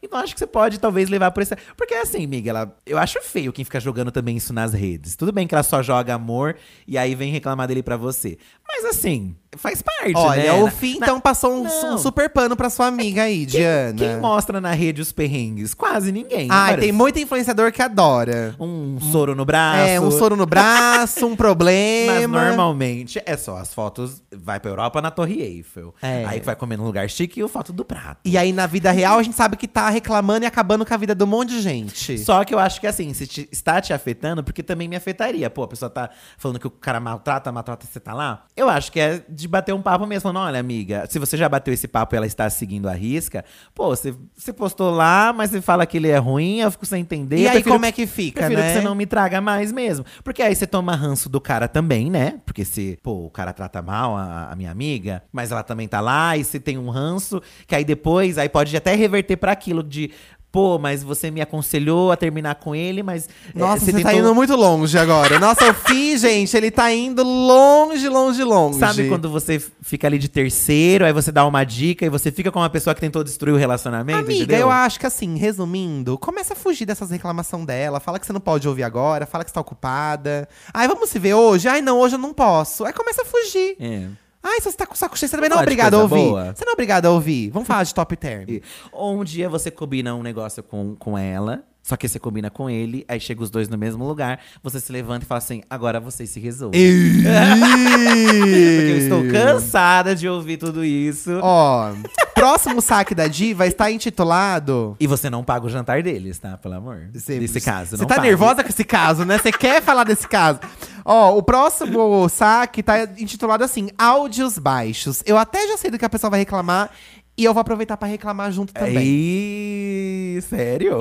[0.01, 1.55] então acho que você pode talvez levar por esse.
[1.77, 5.15] Porque assim, amiga, ela, eu acho feio quem fica jogando também isso nas redes.
[5.15, 6.55] Tudo bem que ela só joga amor
[6.87, 8.37] e aí vem reclamar dele pra você.
[8.75, 10.53] Mas assim, faz parte, Olha, né?
[10.53, 13.59] o Na- Fih, na- então, passou um, um super pano pra sua amiga aí, Quem,
[13.61, 13.93] Diana.
[13.93, 15.75] quem mostra na rede os perrengues?
[15.75, 16.47] Quase ninguém.
[16.47, 18.55] Vários- tem muito influenciador que adora.
[18.59, 19.87] Um soro no braço.
[19.89, 22.45] É, um soro no braço, um Mas problema.
[22.47, 24.23] normalmente é só as fotos.
[24.35, 25.93] Vai pra Europa na Torre Eiffel.
[26.01, 26.25] É.
[26.25, 28.21] Aí vai comer num lugar chique e o foto do prato.
[28.25, 30.97] E aí, na vida real, a gente sabe que tá reclamando e acabando com a
[30.97, 32.17] vida de um monte de gente.
[32.17, 35.47] Só que eu acho que assim, se te- está te afetando, porque também me afetaria.
[35.49, 36.09] Pô, a pessoa tá
[36.39, 38.45] falando que o cara maltrata, maltrata, você tá lá.
[38.57, 40.23] Eu acho que é de bater um papo mesmo.
[40.23, 43.43] Falando, olha, amiga, se você já bateu esse papo e ela está seguindo a risca,
[43.73, 47.01] pô, você, você postou lá, mas você fala que ele é ruim, eu fico sem
[47.01, 47.37] entender.
[47.37, 48.67] E eu aí, prefiro- como é que fica, Prefiro né?
[48.67, 50.05] que você não me traga mais mesmo.
[50.23, 52.39] Porque aí você toma ranço do cara também, né?
[52.45, 55.99] Porque se, pô, o cara trata mal a, a minha amiga, mas ela também tá
[56.01, 59.83] lá, e você tem um ranço, que aí depois, aí pode até reverter pra aquilo
[59.83, 60.11] de.
[60.53, 63.27] Pô, mas você me aconselhou a terminar com ele, mas.
[63.55, 65.39] é, Nossa, você, tá tentou- indo muito longe agora.
[65.39, 68.77] Nossa, o Fih, gente, ele tá indo longe, longe, longe.
[68.77, 72.51] Sabe quando você fica ali de terceiro, aí você dá uma dica e você fica
[72.51, 74.19] com uma pessoa que tentou destruir o relacionamento?
[74.19, 74.59] Amiga, entendeu?
[74.59, 77.99] eu acho que assim, resumindo, começa a fugir dessas reclamações dela.
[77.99, 80.47] Fala que você não pode ouvir agora, fala que você tá ocupada.
[80.71, 81.67] Ai, vamos se ver hoje?
[81.67, 82.85] Ai, não, hoje eu não posso.
[82.85, 83.75] Aí começa a fugir.
[83.79, 84.07] É.
[84.43, 86.15] Ai, se você tá com saco cheio, você também não é obrigado a ouvir.
[86.15, 86.53] boa.
[86.53, 87.49] Você não é obrigado a ouvir.
[87.49, 88.45] Vamos falar de top term.
[88.91, 92.69] Ou um dia você combina um negócio com, com ela, só que você combina com
[92.69, 95.99] ele, aí chega os dois no mesmo lugar, você se levanta e fala assim: agora
[95.99, 96.79] vocês se resolvem.
[97.21, 101.29] Porque eu estou cansada de ouvir tudo isso.
[101.41, 101.91] Ó,
[102.33, 104.95] próximo saque da diva está intitulado.
[104.97, 106.57] E você não paga o jantar deles, tá?
[106.57, 107.09] Pelo amor.
[107.13, 107.97] Nesse caso.
[107.97, 109.37] Você tá nervosa com esse caso, né?
[109.37, 110.61] Você quer falar desse caso?
[111.03, 115.21] Ó, o próximo saque tá intitulado assim: áudios baixos.
[115.25, 116.91] Eu até já sei do que a pessoa vai reclamar.
[117.35, 119.03] E eu vou aproveitar pra reclamar junto também.
[119.03, 120.97] Ih, sério?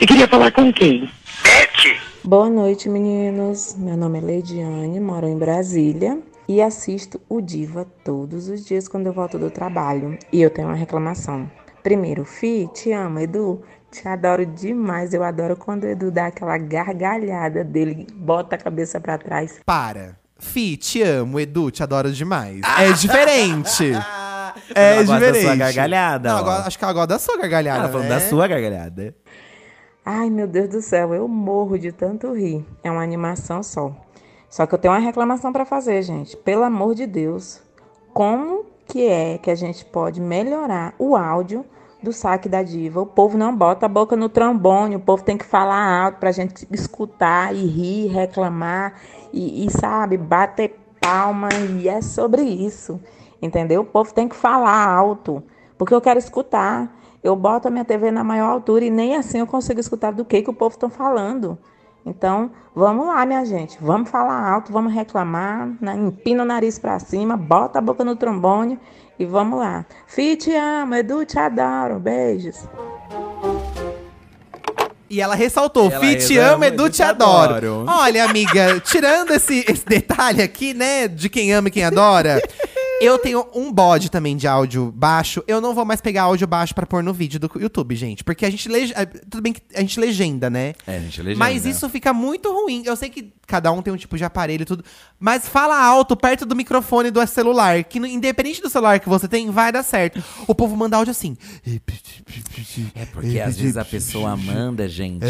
[0.00, 1.10] Você queria falar com quem?
[2.24, 3.74] Boa noite, meninos.
[3.78, 9.08] Meu nome é Leidiane, moro em Brasília e assisto o Diva todos os dias quando
[9.08, 10.18] eu volto do trabalho.
[10.32, 11.50] E eu tenho uma reclamação.
[11.82, 13.60] Primeiro, Fi, te amo, Edu.
[13.92, 15.12] Te adoro demais.
[15.12, 19.60] Eu adoro quando o Edu dá aquela gargalhada dele, bota a cabeça pra trás.
[19.66, 20.16] Para.
[20.38, 22.62] Fi, te amo, Edu, te adoro demais.
[22.78, 23.92] É diferente.
[24.74, 25.42] É é gosta da diferente.
[25.44, 26.40] sua gargalhada, Não, ó.
[26.40, 27.78] agora- acho que ela gosta da sua gargalhada.
[27.80, 28.14] Ela falando né?
[28.14, 29.14] da sua gargalhada.
[30.12, 32.66] Ai, meu Deus do céu, eu morro de tanto rir.
[32.82, 33.92] É uma animação só.
[34.48, 36.36] Só que eu tenho uma reclamação pra fazer, gente.
[36.36, 37.62] Pelo amor de Deus,
[38.12, 41.64] como que é que a gente pode melhorar o áudio
[42.02, 43.00] do saque da diva?
[43.00, 46.32] O povo não bota a boca no trombone, o povo tem que falar alto pra
[46.32, 49.00] gente escutar e rir, reclamar
[49.32, 53.00] e, e sabe, bater palma e é sobre isso.
[53.40, 53.82] Entendeu?
[53.82, 55.40] O povo tem que falar alto,
[55.78, 56.98] porque eu quero escutar.
[57.22, 60.24] Eu boto a minha TV na maior altura e nem assim eu consigo escutar do
[60.24, 61.58] que, que o povo está falando.
[62.04, 63.76] Então, vamos lá, minha gente.
[63.80, 65.94] Vamos falar alto, vamos reclamar, né?
[65.96, 68.78] empina o nariz para cima, bota a boca no trombone
[69.18, 69.84] e vamos lá.
[70.06, 72.00] Fih, te amo, Edu, te adoro.
[72.00, 72.66] Beijos.
[75.10, 77.54] E ela ressaltou: Ela Fi, te amo, Edu, te adoro.
[77.56, 77.84] adoro.
[77.86, 82.40] Olha, amiga, tirando esse, esse detalhe aqui, né, de quem ama e quem adora.
[83.00, 85.42] Eu tenho um bode também de áudio baixo.
[85.46, 88.22] Eu não vou mais pegar áudio baixo pra pôr no vídeo do YouTube, gente.
[88.22, 88.68] Porque a gente.
[88.68, 88.92] Leg...
[88.94, 90.74] eh, Tudo bem que a gente legenda, né?
[90.86, 91.38] É, gente, legenda.
[91.38, 92.82] Mas isso fica muito ruim.
[92.84, 94.84] Eu sei que cada um tem um tipo de aparelho e tudo.
[95.18, 99.50] Mas fala alto, perto do microfone do celular, que independente do celular que você tem,
[99.50, 100.22] vai dar certo.
[100.46, 101.36] O povo manda áudio assim.
[102.94, 105.26] É porque às vezes a pessoa manda, gente.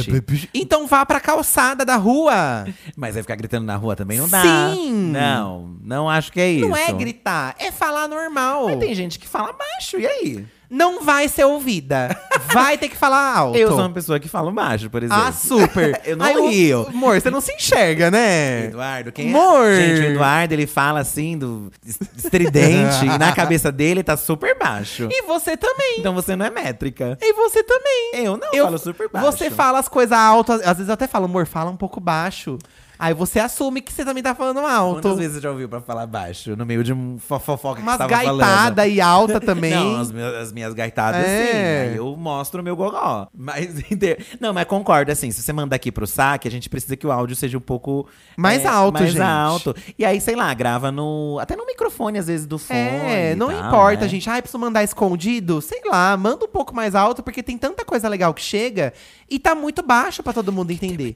[0.52, 2.66] Então vá pra calçada da rua.
[2.94, 4.42] Mas vai ficar gritando na rua também não dá.
[4.74, 5.10] Sim.
[5.10, 6.68] Não, não acho que é isso.
[6.68, 8.66] Não é gritar, é falar normal.
[8.66, 10.46] Mas tem gente que fala baixo, e aí?
[10.70, 12.16] Não vai ser ouvida.
[12.52, 13.58] Vai ter que falar alto.
[13.58, 15.22] Eu sou uma pessoa que fala baixo, por exemplo.
[15.26, 16.00] Ah, super.
[16.06, 16.86] Eu não Ai, o- rio.
[16.88, 18.66] Amor, você não se enxerga, né?
[18.66, 19.66] Eduardo, quem Amor.
[19.66, 19.76] é?
[19.76, 24.56] Gente, o Eduardo, ele fala assim, do es- estridente, e na cabeça dele tá super
[24.56, 25.08] baixo.
[25.10, 25.96] E você também.
[25.98, 27.18] Então você não é métrica.
[27.20, 28.12] E você também.
[28.14, 29.26] Eu não, Eu falo super baixo.
[29.26, 30.60] Você fala as coisas altas.
[30.60, 32.58] Às vezes eu até falo, amor, fala um pouco baixo.
[33.00, 35.00] Aí você assume que você também tá falando alto.
[35.00, 36.54] Quantas vezes você já ouviu pra falar baixo?
[36.56, 38.38] No meio de um fo- fofoca que você tava falando.
[38.38, 39.72] gaitadas e alta também.
[39.74, 41.46] Não, as minhas, as minhas gaitadas, É.
[41.86, 41.90] sim.
[41.92, 43.26] Aí eu mostro o meu gogó.
[43.34, 43.74] Mas,
[44.38, 47.10] não, mas concordo, assim, se você mandar aqui pro saque, a gente precisa que o
[47.10, 48.06] áudio seja um pouco…
[48.36, 49.22] Mais é, alto, mais gente.
[49.22, 49.74] alto.
[49.98, 51.38] E aí, sei lá, grava no…
[51.40, 54.08] Até no microfone, às vezes, do fone É, não tal, importa, né?
[54.08, 54.28] gente.
[54.28, 55.60] Ai, preciso mandar escondido?
[55.62, 58.92] Sei lá, manda um pouco mais alto, porque tem tanta coisa legal que chega
[59.28, 61.14] e tá muito baixo pra todo mundo entender.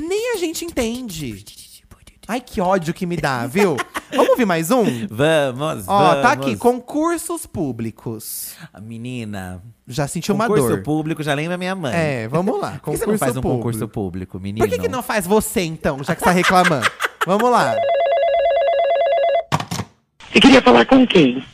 [0.00, 1.44] Nem a gente entende.
[2.26, 3.76] Ai, que ódio que me dá, viu?
[4.12, 4.84] Vamos ouvir mais um?
[5.10, 6.46] Vamos, Ó, tá vamos.
[6.46, 8.54] aqui, concursos públicos.
[8.72, 10.82] A Menina, Já senti uma concurso dor.
[10.82, 11.94] público já lembra minha mãe.
[11.94, 12.80] É, vamos lá.
[12.82, 14.66] Por que você não faz um concurso público, menino?
[14.66, 16.90] Por que, que não faz você, então, já que você tá reclamando?
[17.26, 17.76] vamos lá.
[20.32, 21.44] Você queria falar com quem?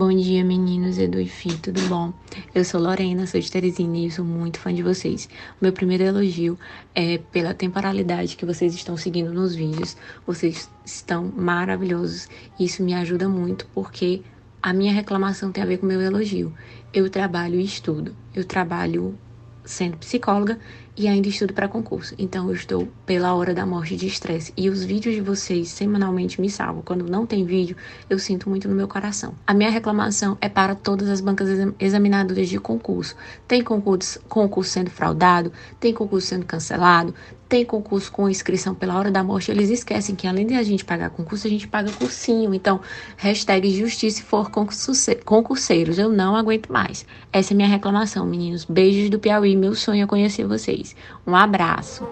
[0.00, 2.10] Bom dia, meninos, Edu e Fih, tudo bom?
[2.54, 5.28] Eu sou Lorena, sou de Teresina e sou muito fã de vocês.
[5.60, 6.58] Meu primeiro elogio
[6.94, 9.98] é pela temporalidade que vocês estão seguindo nos vídeos.
[10.26, 12.30] Vocês estão maravilhosos.
[12.58, 14.22] Isso me ajuda muito porque
[14.62, 16.50] a minha reclamação tem a ver com meu elogio.
[16.94, 18.16] Eu trabalho e estudo.
[18.34, 19.18] Eu trabalho
[19.66, 20.58] sendo psicóloga
[21.00, 22.14] e ainda estudo para concurso.
[22.18, 26.38] Então eu estou pela hora da morte de estresse e os vídeos de vocês semanalmente
[26.38, 26.82] me salvam.
[26.82, 27.74] Quando não tem vídeo,
[28.10, 29.34] eu sinto muito no meu coração.
[29.46, 33.16] A minha reclamação é para todas as bancas exam- examinadoras de concurso.
[33.48, 37.14] Tem concurso, concurso sendo fraudado, tem concurso sendo cancelado,
[37.48, 39.50] tem concurso com inscrição pela hora da morte.
[39.50, 42.54] Eles esquecem que além de a gente pagar concurso, a gente paga cursinho.
[42.54, 42.80] Então,
[43.16, 45.98] hashtag justiça for concurse- concurseiros.
[45.98, 47.04] Eu não aguento mais.
[47.32, 48.64] Essa é minha reclamação, meninos.
[48.64, 49.56] Beijos do Piauí.
[49.56, 50.89] Meu sonho é conhecer vocês.
[51.26, 52.06] Um abraço.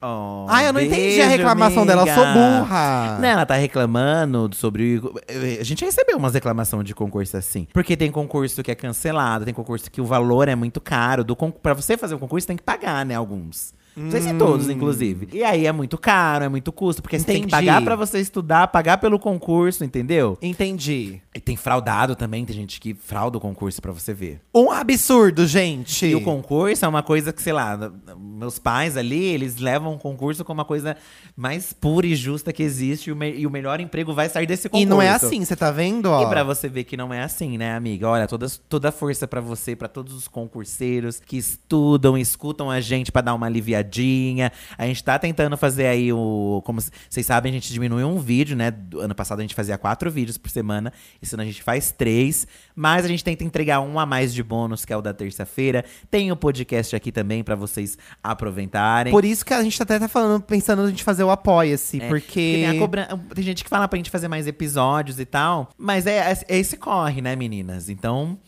[0.00, 2.60] Oh, Ai, eu não entendi a beijo, reclamação dela, eu sou amiga.
[2.60, 3.18] burra.
[3.20, 5.02] Não, ela tá reclamando sobre.
[5.60, 7.66] A gente recebeu umas reclamações de concurso assim.
[7.72, 11.24] Porque tem concurso que é cancelado, tem concurso que o valor é muito caro.
[11.24, 11.50] Do con...
[11.50, 13.16] Pra você fazer um concurso, tem que pagar, né?
[13.16, 13.74] Alguns.
[13.98, 15.28] Não sei se todos, inclusive.
[15.32, 17.66] E aí é muito caro, é muito custo, porque você tem que Entendi.
[17.66, 20.38] pagar pra você estudar, pagar pelo concurso, entendeu?
[20.40, 21.20] Entendi.
[21.34, 24.40] E tem fraudado também, tem gente que frauda o concurso pra você ver.
[24.54, 26.06] Um absurdo, gente.
[26.06, 29.98] E o concurso é uma coisa que, sei lá, meus pais ali, eles levam o
[29.98, 30.96] concurso como uma coisa
[31.36, 33.08] mais pura e justa que existe.
[33.08, 34.88] E o, me- e o melhor emprego vai sair desse E concurso.
[34.88, 36.22] não é assim, você tá vendo, ó?
[36.22, 38.08] E pra você ver que não é assim, né, amiga?
[38.08, 42.80] Olha, toda, toda a força pra você, pra todos os concurseiros que estudam, escutam a
[42.80, 43.87] gente pra dar uma aliviadinha.
[44.76, 46.62] A gente tá tentando fazer aí o.
[46.64, 48.70] Como vocês sabem, a gente diminuiu um vídeo, né?
[48.70, 50.92] Do ano passado a gente fazia quatro vídeos por semana.
[51.22, 52.46] Esse ano a gente faz três.
[52.76, 55.84] Mas a gente tenta entregar um a mais de bônus, que é o da terça-feira.
[56.10, 59.12] Tem o podcast aqui também pra vocês aproveitarem.
[59.12, 62.08] Por isso que a gente até tá falando, pensando a gente fazer o Apoia-se, É,
[62.08, 62.34] porque...
[62.34, 65.70] tem, a cobran- tem gente que fala pra gente fazer mais episódios e tal.
[65.76, 67.88] Mas é, é, é esse corre, né, meninas?
[67.88, 68.38] Então,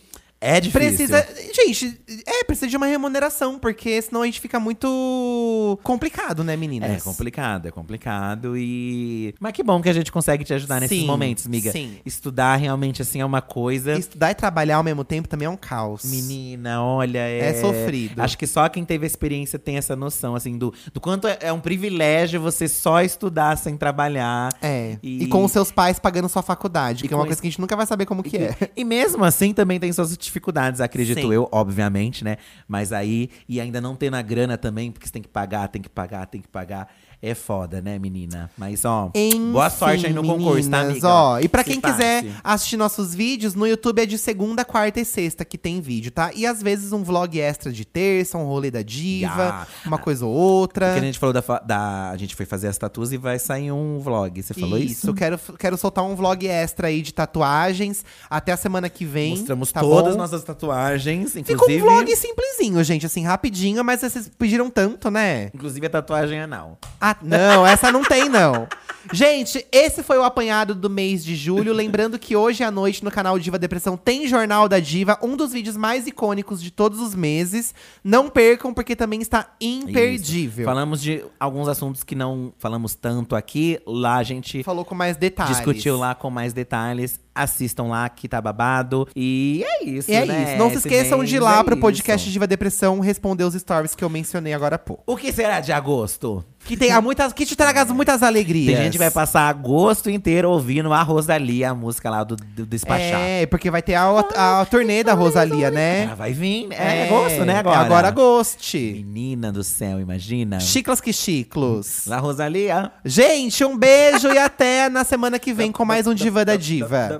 [0.41, 0.81] é difícil.
[1.09, 1.27] Precisa.
[1.55, 6.91] Gente, é, precisa de uma remuneração, porque senão a gente fica muito complicado, né, meninas?
[6.91, 9.35] É complicado, é complicado e.
[9.41, 11.71] Mas que bom que a gente consegue te ajudar nesses Sim, momentos, amiga.
[11.73, 11.99] sim.
[12.05, 13.99] Estudar realmente assim é uma coisa.
[13.99, 16.05] Estudar e trabalhar ao mesmo tempo também é um caos.
[16.05, 17.51] Menina, olha, é.
[17.51, 18.21] É sofrido.
[18.21, 21.53] Acho que só quem teve experiência tem essa noção, assim, do, do quanto é, é
[21.53, 24.53] um privilégio você só estudar sem trabalhar.
[24.63, 24.97] É.
[25.03, 27.51] E- E, com os seus pais pagando sua faculdade, que é uma coisa que a
[27.51, 28.55] gente nunca vai saber como que é.
[28.77, 31.33] E mesmo assim também tem suas dificuldades, acredito Sim.
[31.33, 32.37] eu, obviamente, né?
[32.67, 35.83] Mas aí, e ainda não tendo a grana também, porque você tem que pagar, tem
[35.83, 36.91] que pagar, tem que pagar.
[37.23, 38.51] É foda, né, menina?
[38.57, 41.09] Mas, ó, boa Enfim, sorte aí no concurso, tá, meninas, amiga?
[41.09, 41.95] Ó, e pra Se quem passe.
[41.95, 46.11] quiser assistir nossos vídeos, no YouTube é de segunda, quarta e sexta que tem vídeo,
[46.11, 46.31] tá?
[46.35, 49.67] E às vezes um vlog extra de terça, um rolê da diva, Ya.
[49.85, 50.87] uma coisa ou outra.
[50.87, 52.11] Porque a gente falou da, da.
[52.11, 54.43] A gente foi fazer as tatuas e vai sair um vlog.
[54.43, 55.13] Você falou isso?
[55.13, 59.33] Quero, quero soltar um vlog extra aí de tatuagens até a semana que vem.
[59.37, 61.83] Mostramos tá todas as nossas tatuagens, Ficou inclusive.
[61.83, 65.51] um vlog simplesinho, gente, assim, rapidinho, mas vocês pediram tanto, né?
[65.55, 66.79] Inclusive a tatuagem anal.
[66.99, 68.67] Ah, não, essa não tem, não.
[69.13, 71.73] Gente, esse foi o apanhado do mês de julho.
[71.73, 75.53] Lembrando que hoje à noite no canal Diva Depressão tem Jornal da Diva, um dos
[75.53, 77.75] vídeos mais icônicos de todos os meses.
[78.05, 80.65] Não percam, porque também está imperdível.
[80.65, 83.81] Falamos de alguns assuntos que não falamos tanto aqui.
[83.87, 85.57] Lá a gente Falou com mais detalhes.
[85.57, 87.19] discutiu lá com mais detalhes.
[87.35, 89.09] Assistam lá que tá babado.
[89.15, 90.43] E é isso, E é né?
[90.45, 90.59] isso.
[90.59, 92.33] Não se esqueçam de ir lá é pro podcast isso.
[92.33, 95.03] Diva Depressão responder os stories que eu mencionei agora há pouco.
[95.07, 96.45] O que será de agosto?
[96.65, 98.75] Que tem há muitas, que te traga muitas alegrias.
[98.75, 102.67] Tem gente que vai passar agosto inteiro ouvindo a Rosalia, a música lá do, do
[102.67, 103.21] Despachar.
[103.21, 104.05] É, porque vai ter a,
[104.37, 106.03] a, a turnê da Rosalia, né?
[106.03, 106.77] Ela vai vir, né?
[106.79, 107.77] É, agosto, né, agora?
[107.77, 108.77] É agora agosto.
[108.77, 110.61] Menina do céu, imagina.
[110.61, 112.07] Chiclas que chiclos.
[112.07, 112.93] La Rosalia.
[113.05, 117.20] Gente, um beijo e até na semana que vem com mais um Diva da Diva